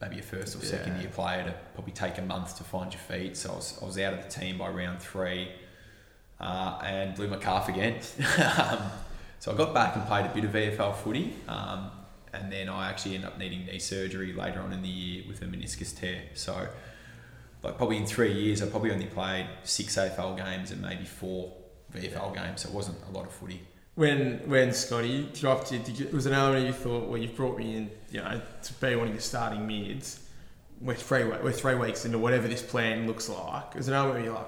[0.00, 1.02] maybe a first or second Yeah.
[1.02, 3.36] year player to probably take a month to find your feet.
[3.36, 5.48] So I was, I was out of the team by round three
[6.40, 8.00] uh, and blew my calf again.
[8.58, 8.78] um,
[9.38, 11.34] so I got back and played a bit of VFL footy.
[11.48, 11.90] Um,
[12.32, 15.40] and then I actually ended up needing knee surgery later on in the year with
[15.42, 16.22] a meniscus tear.
[16.34, 16.68] So,
[17.62, 21.52] like probably in three years, I probably only played six AFL games and maybe four
[21.92, 22.62] VFL games.
[22.62, 23.60] So it wasn't a lot of footy.
[23.94, 27.58] When when Scotty dropped you, did you, was an element you thought, well, you've brought
[27.58, 30.20] me in, you know, to be one of your starting mids.
[30.80, 33.72] We're three we- we're three weeks into whatever this plan looks like.
[33.72, 34.46] There's an element where you're like,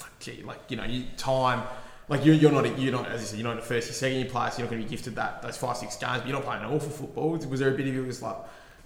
[0.00, 1.62] like, gee, like you know, you time.
[2.08, 3.88] Like you're, you're not a, you're not as you said you're not in the first
[3.88, 5.94] or second year player, so you're not going to be gifted that those five six
[5.94, 6.18] games.
[6.18, 7.30] But you're not playing an awful football.
[7.36, 8.34] Was there a bit of you was like,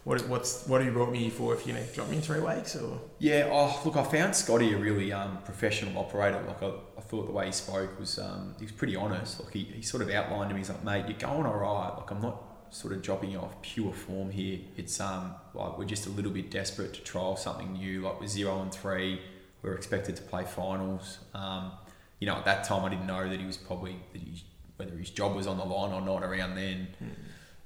[0.05, 1.55] what what's what have you brought me for?
[1.55, 4.75] If you know, drop me in three weeks or Yeah, oh, look, I found Scotty
[4.75, 6.43] a really um, professional operator.
[6.47, 9.43] Like, I, I thought the way he spoke was, um, he was pretty honest.
[9.43, 11.95] Like, he, he sort of outlined to me, he's like, mate, you're going all right.
[11.97, 14.59] Like, I'm not sort of dropping you off pure form here.
[14.77, 18.03] It's, um, like, we're just a little bit desperate to trial something new.
[18.03, 19.23] Like, we're zero and three.
[19.63, 21.21] We're expected to play finals.
[21.33, 21.73] Um,
[22.19, 24.43] you know, at that time, I didn't know that he was probably, that he,
[24.77, 26.89] whether his job was on the line or not around then.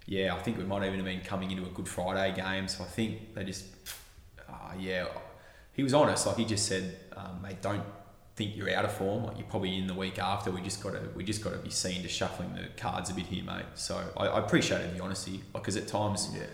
[0.09, 2.67] Yeah, I think we might even have been coming into a Good Friday game.
[2.67, 3.67] So I think they just,
[4.49, 5.05] uh, yeah,
[5.75, 6.27] he was honest.
[6.27, 7.85] Like he just said, um, mate, don't
[8.35, 9.25] think you're out of form.
[9.25, 10.51] Like you're probably in the week after.
[10.51, 13.15] We just got to we just got to be seen to shuffling the cards a
[13.15, 13.67] bit here, mate.
[13.75, 16.47] So I, I appreciated the honesty because at times, yeah.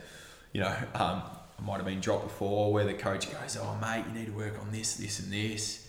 [0.53, 1.23] you know, um,
[1.57, 4.33] I might have been dropped before where the coach goes, "Oh, mate, you need to
[4.33, 5.89] work on this, this, and this,"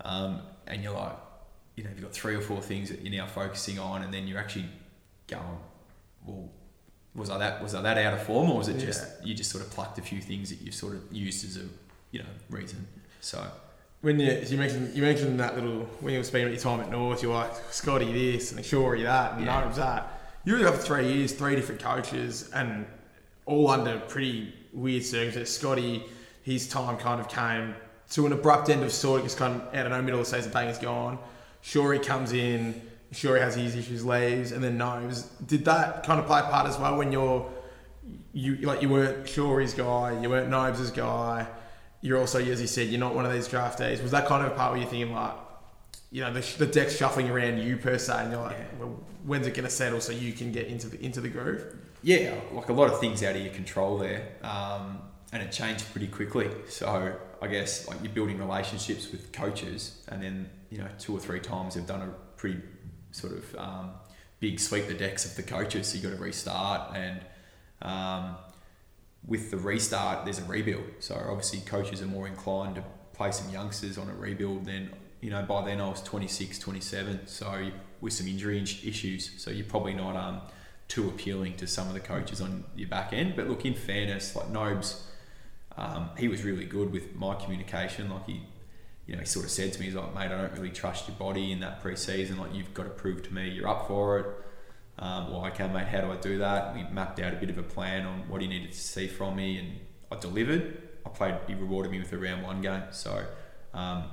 [0.00, 1.18] um, and you're like,
[1.76, 4.26] you know, you've got three or four things that you're now focusing on, and then
[4.26, 4.70] you're actually
[5.26, 5.58] going,
[6.24, 6.48] well.
[7.14, 9.50] Was I that was I that out of form, or was it just you just
[9.50, 11.66] sort of plucked a few things that you sort of used as a
[12.10, 12.86] you know reason?
[13.20, 13.44] So
[14.00, 16.90] When you, you mentioned you mentioned that little when you were spending your time at
[16.90, 19.60] North, you're like Scotty this and Shorey that and Yeah.
[19.60, 20.20] Nobes that.
[20.44, 22.86] You were there for three years, three different coaches, and
[23.44, 25.54] all under pretty weird circumstances.
[25.54, 26.04] Scotty,
[26.42, 27.74] his time kind of came
[28.12, 29.22] to an abrupt end of sort.
[29.22, 31.18] Just kind of out of no middle of the season, bang, is gone.
[31.62, 32.80] Shorey comes in.
[33.12, 35.22] Shorey has his issues, leaves, and then Nobes.
[35.46, 37.50] Did that kind of play a part as well when you're
[38.32, 41.46] you like you weren't Shorey's guy, you weren't Nobes' guy.
[42.00, 44.02] You're also, as you said, you're not one of these draftees.
[44.02, 45.34] Was that kind of a part where you're thinking like,
[46.10, 48.66] you know, the, the deck's shuffling around you per se, and you're like, Yeah.
[48.80, 51.76] well, when's it going to settle so you can get into the into the groove?
[52.02, 55.00] yeah, like a lot of things out of your control there, um,
[55.32, 56.50] and it changed pretty quickly.
[56.68, 61.20] So I guess like you're building relationships with coaches, and then you know two or
[61.20, 62.60] three times they've done a pretty
[63.12, 63.90] sort of um,
[64.40, 67.20] big sweep the decks of the coaches, so you got to restart and.
[67.80, 68.36] Um,
[69.26, 70.84] with the restart, there's a rebuild.
[70.98, 74.90] So obviously, coaches are more inclined to play some youngsters on a rebuild than
[75.20, 75.42] you know.
[75.42, 80.16] By then, I was 26, 27, so with some injury issues, so you're probably not
[80.16, 80.40] um,
[80.88, 83.36] too appealing to some of the coaches on your back end.
[83.36, 85.06] But look, in fairness, like Nobes,
[85.76, 88.10] um, he was really good with my communication.
[88.10, 88.42] Like he,
[89.12, 91.06] you know, he sort of said to me, he's like, mate, I don't really trust
[91.06, 92.38] your body in that pre-season.
[92.38, 94.26] Like you've got to prove to me you're up for it.
[94.98, 96.74] Um, well, okay, mate, how do I do that?
[96.74, 99.36] We mapped out a bit of a plan on what he needed to see from
[99.36, 100.88] me, and I delivered.
[101.04, 101.34] I played.
[101.46, 102.84] He rewarded me with a round one game.
[102.90, 103.26] So,
[103.74, 104.04] um,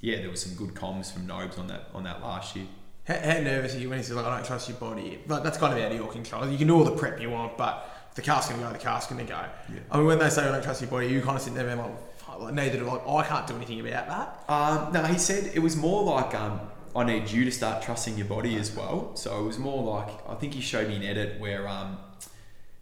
[0.00, 2.66] yeah, there was some good comms from Nobes on that on that last year.
[3.06, 5.20] How, how nervous are you when he says like, I don't trust your body?
[5.26, 6.48] But that's kind of out of your control.
[6.48, 8.78] You can do all the prep you want, but the car's going to go, the
[8.78, 9.40] car's going to go.
[9.72, 9.80] Yeah.
[9.90, 11.68] I mean, when they say I don't trust your body, you kind of sit there
[11.68, 12.13] and like, "Fuck, like
[12.52, 13.20] neither do I.
[13.20, 14.52] I can't do anything about that.
[14.52, 16.60] Um, no, he said it was more like um,
[16.96, 19.14] I need you to start trusting your body as well.
[19.16, 21.98] So it was more like I think he showed me an edit where um,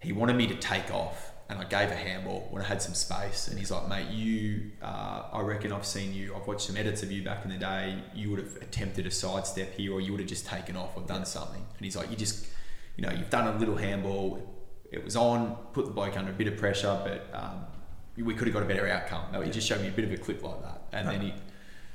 [0.01, 2.95] he wanted me to take off, and I gave a handball when I had some
[2.95, 6.35] space, and he's like, "Mate, you, uh, I reckon I've seen you.
[6.35, 8.03] I've watched some edits of you back in the day.
[8.15, 11.03] You would have attempted a sidestep here, or you would have just taken off or
[11.03, 12.47] done something." And he's like, "You just,
[12.97, 14.49] you know, you've done a little handball.
[14.91, 17.65] It was on, put the bloke under a bit of pressure, but." Um,
[18.17, 19.43] we could have got a better outcome.
[19.43, 21.35] He just showed me a bit of a clip like that, and then he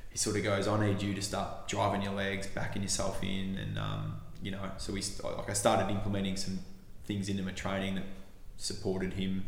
[0.09, 3.57] he sort of goes, I need you to start driving your legs, backing yourself in,
[3.57, 6.59] and um, you know, so we like I started implementing some
[7.05, 8.03] things into my training that
[8.57, 9.45] supported him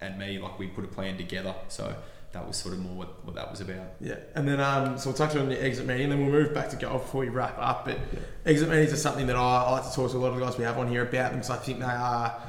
[0.00, 0.38] and me.
[0.38, 1.94] Like we put a plan together, so
[2.32, 3.94] that was sort of more what, what that was about.
[4.00, 6.54] Yeah, and then um, so we'll touch on the exit meeting, and then we'll move
[6.54, 7.84] back to golf before we wrap up.
[7.84, 8.20] But yeah.
[8.46, 10.46] exit meetings are something that I, I like to talk to a lot of the
[10.46, 12.40] guys we have on here about them because I think they are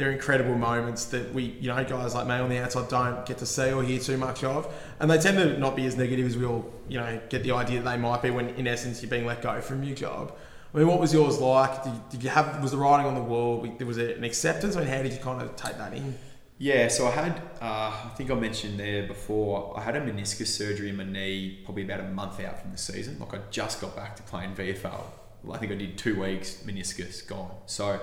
[0.00, 3.38] they're incredible moments that we, you know, guys like me on the outside don't get
[3.38, 6.26] to see or hear too much of, and they tend to not be as negative
[6.26, 9.02] as we all, you know, get the idea that they might be when in essence
[9.02, 10.36] you're being let go from your job.
[10.74, 11.84] I mean, what was yours like?
[11.84, 13.60] Did you, did you have was the writing on the wall?
[13.84, 14.76] Was it an acceptance?
[14.76, 16.16] I mean, how did you kind of take that in?
[16.58, 20.48] Yeah, so I had, uh, I think I mentioned there before, I had a meniscus
[20.48, 23.18] surgery in my knee probably about a month out from the season.
[23.18, 25.04] Like I just got back to playing VFL.
[25.50, 27.50] I think I did two weeks, meniscus gone.
[27.66, 28.00] So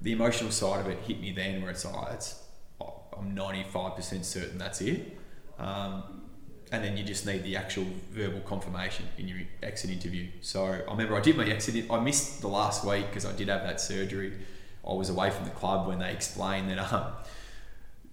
[0.00, 2.42] the emotional side of it hit me then where it's like, oh, it's,
[3.16, 5.18] I'm 95% certain that's it.
[5.58, 6.22] Um,
[6.70, 10.28] and then you just need the actual verbal confirmation in your exit interview.
[10.40, 13.48] So I remember I did my exit, I missed the last week because I did
[13.48, 14.34] have that surgery.
[14.88, 17.12] I was away from the club when they explained that um,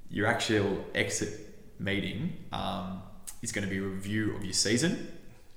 [0.09, 1.41] your actual exit
[1.79, 3.01] meeting um,
[3.41, 5.11] is going to be a review of your season.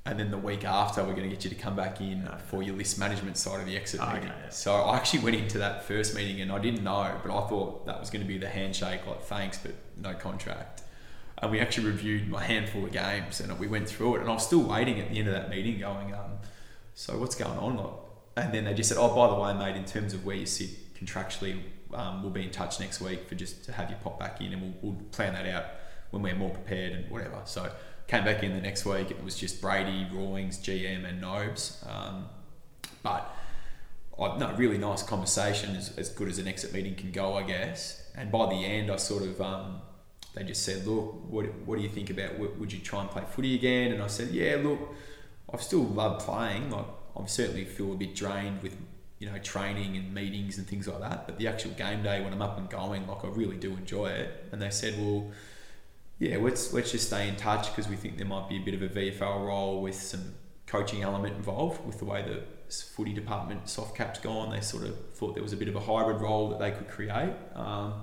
[0.09, 2.63] And then the week after, we're going to get you to come back in for
[2.63, 4.29] your list management side of the exit oh, meeting.
[4.29, 4.49] Yeah.
[4.49, 7.85] So I actually went into that first meeting and I didn't know, but I thought
[7.85, 10.81] that was going to be the handshake, like thanks, but no contract.
[11.37, 14.21] And we actually reviewed my handful of games and we went through it.
[14.23, 16.39] And I was still waiting at the end of that meeting, going, um,
[16.95, 17.95] "So what's going on?"
[18.35, 20.47] And then they just said, "Oh, by the way, mate, in terms of where you
[20.47, 21.61] sit contractually,
[21.93, 24.55] um, we'll be in touch next week for just to have you pop back in,
[24.55, 25.67] and we'll, we'll plan that out
[26.13, 27.71] when we're more prepared and whatever." So
[28.09, 29.11] came back in the next week.
[29.11, 31.85] It was just Brady, Rawlings, GM, and Nobes.
[31.87, 32.27] Um,
[33.03, 33.31] but
[34.19, 37.43] I, no, really nice conversation, as, as good as an exit meeting can go, I
[37.43, 38.11] guess.
[38.17, 39.83] And by the end, I sort of um,
[40.35, 42.39] they just said, "Look, what, what do you think about?
[42.39, 44.95] Would you try and play footy again?" And I said, "Yeah, look,
[45.53, 46.71] I've still loved playing.
[46.71, 46.87] Like,
[47.17, 48.77] I certainly feel a bit drained with
[49.19, 51.27] you know training and meetings and things like that.
[51.27, 54.09] But the actual game day when I'm up and going, like I really do enjoy
[54.09, 55.31] it." And they said, "Well."
[56.19, 58.75] Yeah, let's let's just stay in touch because we think there might be a bit
[58.75, 60.35] of a VFL role with some
[60.67, 62.43] coaching element involved with the way the
[62.73, 64.51] footy department soft caps gone.
[64.51, 66.89] They sort of thought there was a bit of a hybrid role that they could
[66.89, 67.35] create.
[67.55, 68.03] Um,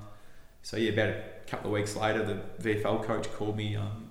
[0.61, 4.09] so yeah, about a couple of weeks later, the VFL coach called me, um,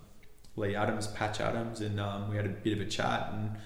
[0.54, 3.30] Leigh Adams, Patch Adams, and um, we had a bit of a chat.
[3.32, 3.56] And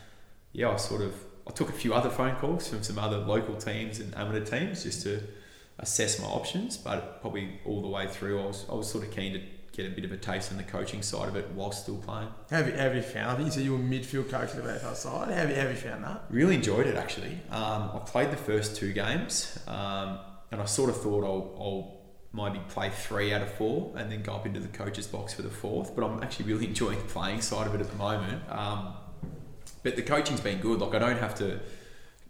[0.53, 1.14] yeah, I sort of
[1.47, 4.84] I took a few other phone calls from some other local teams and amateur teams
[4.84, 5.20] just to
[5.80, 6.76] assess my options.
[6.76, 9.41] But probably all the way through, I was I was sort of keen to
[9.79, 12.29] get a bit of a taste in the coaching side of it while still playing.
[12.51, 13.31] Have you, have you found?
[13.31, 15.31] I think you said you were midfield coach of the VFL side.
[15.31, 16.24] Have you, have you found that?
[16.31, 17.39] Really enjoyed it actually.
[17.51, 20.18] Um, I played the first two games, um,
[20.51, 22.01] and I sort of thought I'll, I'll
[22.33, 25.43] maybe play three out of four and then go up into the coach's box for
[25.43, 25.95] the fourth.
[25.95, 28.43] But I'm actually really enjoying the playing side of it at the moment.
[28.51, 28.95] Um,
[29.85, 30.81] but the coaching's been good.
[30.81, 31.61] Like I don't have to,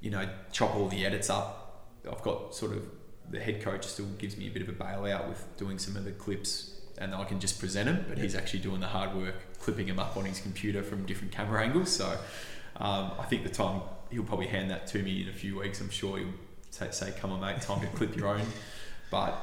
[0.03, 1.86] you know, chop all the edits up.
[2.11, 2.82] I've got sort of
[3.30, 6.05] the head coach still gives me a bit of a bailout with doing some of
[6.05, 9.34] the clips and I can just present him, but he's actually doing the hard work,
[9.61, 11.90] clipping him up on his computer from different camera angles.
[11.90, 12.07] So
[12.76, 13.80] um, I think the time
[14.11, 15.80] he'll probably hand that to me in a few weeks.
[15.80, 16.28] I'm sure he'll
[16.70, 18.46] say, say "Come on, mate, time to clip your own."
[19.11, 19.38] But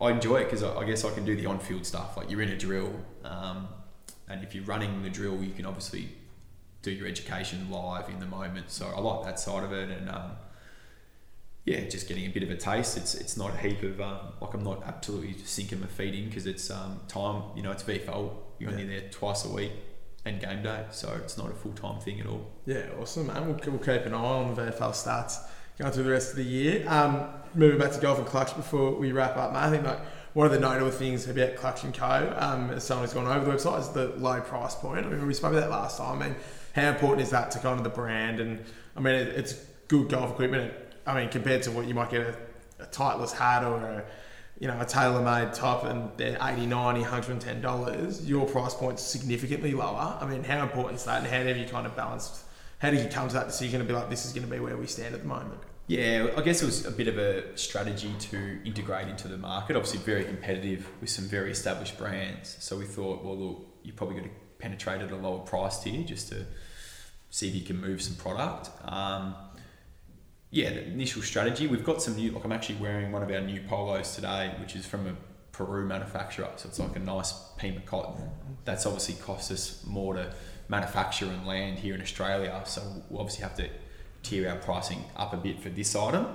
[0.00, 2.16] I enjoy it because I, I, guess I can do the on-field stuff.
[2.16, 2.92] Like you're in a drill,
[3.24, 3.68] um,
[4.28, 6.08] and if you're running the drill, you can obviously
[6.82, 8.70] do your education live in the moment.
[8.70, 10.32] So I like that side of it, and um,
[11.64, 12.96] yeah, just getting a bit of a taste.
[12.96, 16.26] It's it's not a heap of um, like I'm not absolutely sinking my feet in
[16.26, 17.42] because it's um, time.
[17.54, 18.32] You know, it's VFL.
[18.58, 18.76] You're yeah.
[18.76, 19.72] only there twice a week
[20.24, 22.50] and game day, so it's not a full time thing at all.
[22.66, 23.46] Yeah, awesome, man.
[23.46, 25.38] We'll, we'll keep an eye on the VFL stats
[25.78, 26.88] going through the rest of the year.
[26.88, 29.62] Um, moving back to golf and clutch before we wrap up, man.
[29.62, 30.00] I think like
[30.32, 32.34] one of the notable things about Clutch and Co.
[32.38, 35.04] Um, as someone who's gone over the website is the low price point.
[35.04, 36.22] I mean, we spoke about that last time.
[36.22, 36.36] I mean,
[36.74, 38.40] how important is that to kind of the brand?
[38.40, 38.64] And
[38.96, 39.54] I mean, it, it's
[39.88, 40.72] good golf equipment
[41.06, 42.36] I mean, compared to what you might get a,
[42.82, 44.04] a Titleist hat or a,
[44.58, 50.18] you know, a TaylorMade top and they're 80 90 $110, your price point's significantly lower.
[50.20, 52.44] I mean, how important is that and how have you kind of balanced,
[52.78, 54.60] how did you come to that decision to be like, this is going to be
[54.60, 55.60] where we stand at the moment?
[55.90, 59.74] Yeah, I guess it was a bit of a strategy to integrate into the market.
[59.74, 62.56] Obviously, very competitive with some very established brands.
[62.60, 66.04] So we thought, well, look, you're probably going to penetrate at a lower price tier
[66.04, 66.46] just to
[67.30, 68.70] see if you can move some product.
[68.84, 69.34] Um,
[70.50, 71.66] yeah, the initial strategy.
[71.66, 72.32] We've got some new.
[72.32, 75.14] Like I'm actually wearing one of our new polos today, which is from a
[75.52, 76.48] Peru manufacturer.
[76.56, 78.30] So it's like a nice Pima cotton.
[78.64, 80.34] That's obviously cost us more to
[80.68, 82.62] manufacture and land here in Australia.
[82.64, 83.68] So we'll obviously have to
[84.22, 86.26] tier our pricing up a bit for this item.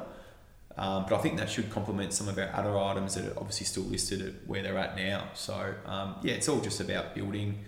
[0.78, 3.66] Um, but I think that should complement some of our other items that are obviously
[3.66, 5.30] still listed at where they're at now.
[5.34, 7.64] So um, yeah, it's all just about building,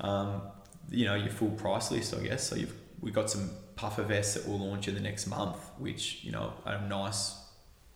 [0.00, 0.42] um,
[0.90, 2.48] you know, your full price list, I guess.
[2.48, 3.50] So you've we've got some
[3.80, 7.34] puffer vests that will launch in the next month, which you know are a nice,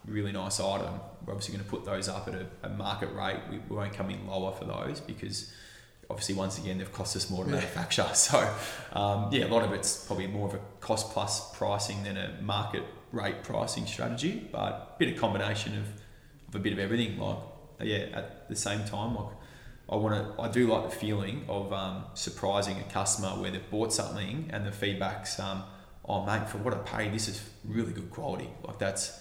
[0.07, 0.99] really nice item.
[1.24, 3.41] We're obviously going to put those up at a, a market rate.
[3.51, 5.53] We, we won't come in lower for those because
[6.09, 8.07] obviously once again they've cost us more to manufacture.
[8.14, 8.39] So
[8.95, 12.39] um, yeah, a lot of it's probably more of a cost plus pricing than a
[12.41, 12.82] market
[13.12, 15.87] rate pricing strategy, but a bit of combination of,
[16.49, 17.18] of a bit of everything.
[17.18, 17.39] Like
[17.82, 19.35] yeah, at the same time, like
[19.91, 23.70] I want to, I do like the feeling of um, surprising a customer where they've
[23.70, 25.64] bought something and the feedback's, um,
[26.07, 28.48] oh mate, for what I paid, this is really good quality.
[28.62, 29.20] Like that's,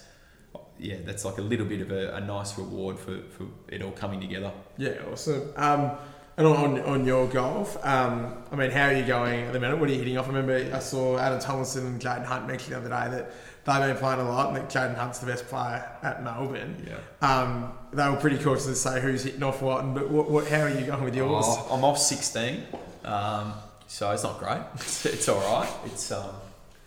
[0.78, 3.92] yeah, that's like a little bit of a, a nice reward for, for it all
[3.92, 4.52] coming together.
[4.76, 5.52] Yeah, awesome.
[5.56, 5.92] Um,
[6.36, 9.78] and on, on your golf, um, I mean, how are you going at the minute?
[9.78, 10.24] What are you hitting off?
[10.24, 13.32] I remember I saw Adam Tomlinson and Jayden Hunt mention the other day that
[13.64, 16.88] they've been playing a lot and that Jayden Hunt's the best player at Melbourne.
[16.88, 17.26] Yeah.
[17.26, 20.62] Um, they were pretty cautious to say who's hitting off what, but what, what, how
[20.62, 21.44] are you going with yours?
[21.46, 22.64] Oh, I'm off 16,
[23.04, 23.54] um,
[23.86, 24.60] so it's not great.
[25.04, 25.70] It's all right.
[25.86, 26.34] It's um,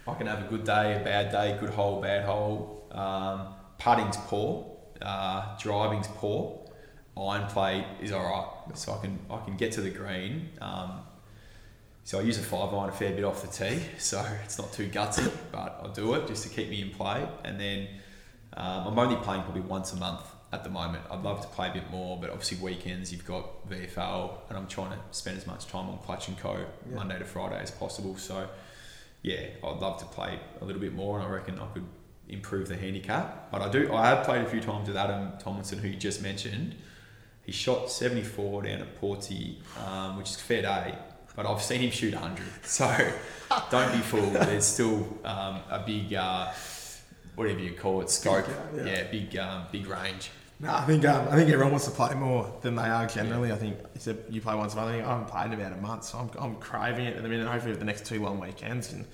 [0.08, 2.88] I can have a good day, a bad day, good hole, bad hole.
[2.92, 3.48] Um,
[3.78, 6.68] putting's poor, uh, driving's poor
[7.20, 8.78] iron play is all right.
[8.78, 10.50] So I can I can get to the green.
[10.62, 11.02] Um,
[12.04, 14.72] so I use a five iron a fair bit off the tee, so it's not
[14.72, 17.28] too gutsy, but I'll do it just to keep me in play.
[17.44, 17.88] And then
[18.56, 20.22] um, I'm only playing probably once a month
[20.54, 21.04] at the moment.
[21.12, 24.68] I'd love to play a bit more, but obviously weekends you've got VFL, and I'm
[24.68, 26.54] trying to spend as much time on Clutch and Co.
[26.54, 26.96] Yeah.
[26.96, 28.16] Monday to Friday as possible.
[28.16, 28.48] So
[29.28, 31.86] yeah, I'd love to play a little bit more, and I reckon I could
[32.30, 33.52] improve the handicap.
[33.52, 33.94] But I do.
[33.94, 36.76] I have played a few times with Adam Tomlinson, who you just mentioned
[37.48, 39.56] he shot 74 down at Porty,
[39.88, 40.96] um, which is fair day,
[41.34, 42.46] but I've seen him shoot 100.
[42.64, 42.86] So
[43.72, 44.34] don't be fooled.
[44.34, 46.52] There's still um, a big, uh,
[47.36, 48.46] whatever you call it, scope.
[48.76, 48.92] Big, yeah.
[48.92, 50.30] yeah, big, um, big range.
[50.60, 53.50] No, I think um, I think everyone wants to play more than they are generally.
[53.50, 53.56] Yeah.
[53.56, 54.90] I think said you play once a month.
[54.90, 57.30] I, I haven't played in about a month, so I'm, I'm craving it at the
[57.30, 57.48] minute.
[57.48, 59.06] Hopefully, the next two long weekends and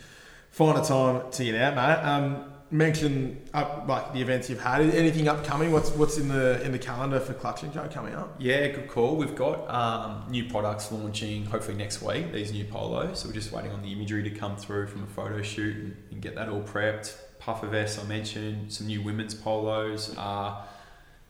[0.51, 2.07] find a time to get out, mate.
[2.07, 4.81] Um, mention up like the events you've had.
[4.81, 5.71] Anything upcoming?
[5.71, 8.35] What's what's in the in the calendar for Clutch and Co coming up?
[8.39, 9.15] Yeah, good call.
[9.15, 12.31] We've got um, new products launching hopefully next week.
[12.31, 13.19] These new polos.
[13.19, 15.97] So we're just waiting on the imagery to come through from a photo shoot and,
[16.11, 17.15] and get that all prepped.
[17.39, 18.71] Puffer vests I mentioned.
[18.71, 20.15] Some new women's polos.
[20.17, 20.61] Uh,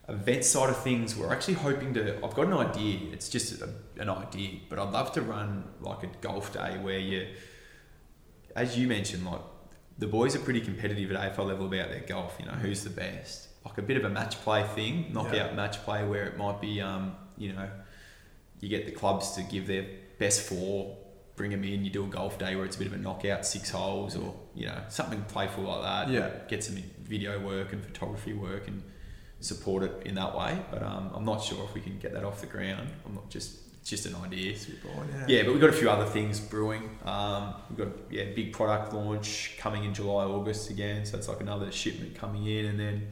[0.09, 2.15] event side of things, we're actually hoping to.
[2.23, 2.99] I've got an idea.
[3.11, 6.99] It's just a, an idea, but I'd love to run like a golf day where
[6.99, 7.27] you,
[8.55, 9.41] as you mentioned, like
[9.97, 12.35] the boys are pretty competitive at AFL level about their golf.
[12.39, 13.47] You know, who's the best?
[13.65, 15.53] Like a bit of a match play thing, knockout yeah.
[15.53, 17.69] match play, where it might be, um, you know,
[18.59, 19.85] you get the clubs to give their
[20.19, 20.97] best four,
[21.37, 21.85] bring them in.
[21.85, 24.35] You do a golf day where it's a bit of a knockout, six holes, or
[24.53, 26.09] you know, something playful like that.
[26.09, 28.83] Yeah, get some video work and photography work and
[29.43, 30.57] support it in that way.
[30.71, 32.89] But um, I'm not sure if we can get that off the ground.
[33.05, 34.55] I'm not just it's just an idea.
[34.55, 35.25] yeah.
[35.27, 36.89] yeah, but we've got a few other things brewing.
[37.03, 41.05] Um, we've got yeah, big product launch coming in July, August again.
[41.05, 43.07] So it's like another shipment coming in, and then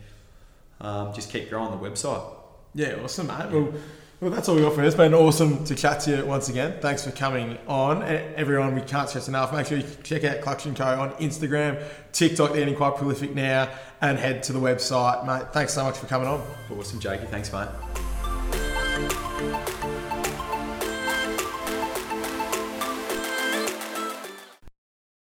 [0.80, 2.24] um, just keep growing the website.
[2.74, 3.52] Yeah, awesome, mate.
[3.52, 3.74] Well,
[4.22, 4.88] well, that's all we got for you.
[4.88, 6.76] It's been awesome to chat to you once again.
[6.80, 8.04] Thanks for coming on.
[8.04, 9.52] Everyone, we can't stress enough.
[9.52, 13.34] Make sure you check out Clutch & Co on Instagram, TikTok, they're getting quite prolific
[13.34, 13.68] now,
[14.00, 15.26] and head to the website.
[15.26, 16.40] Mate, thanks so much for coming on.
[16.70, 17.26] Awesome, Jakey.
[17.26, 17.68] Thanks, mate.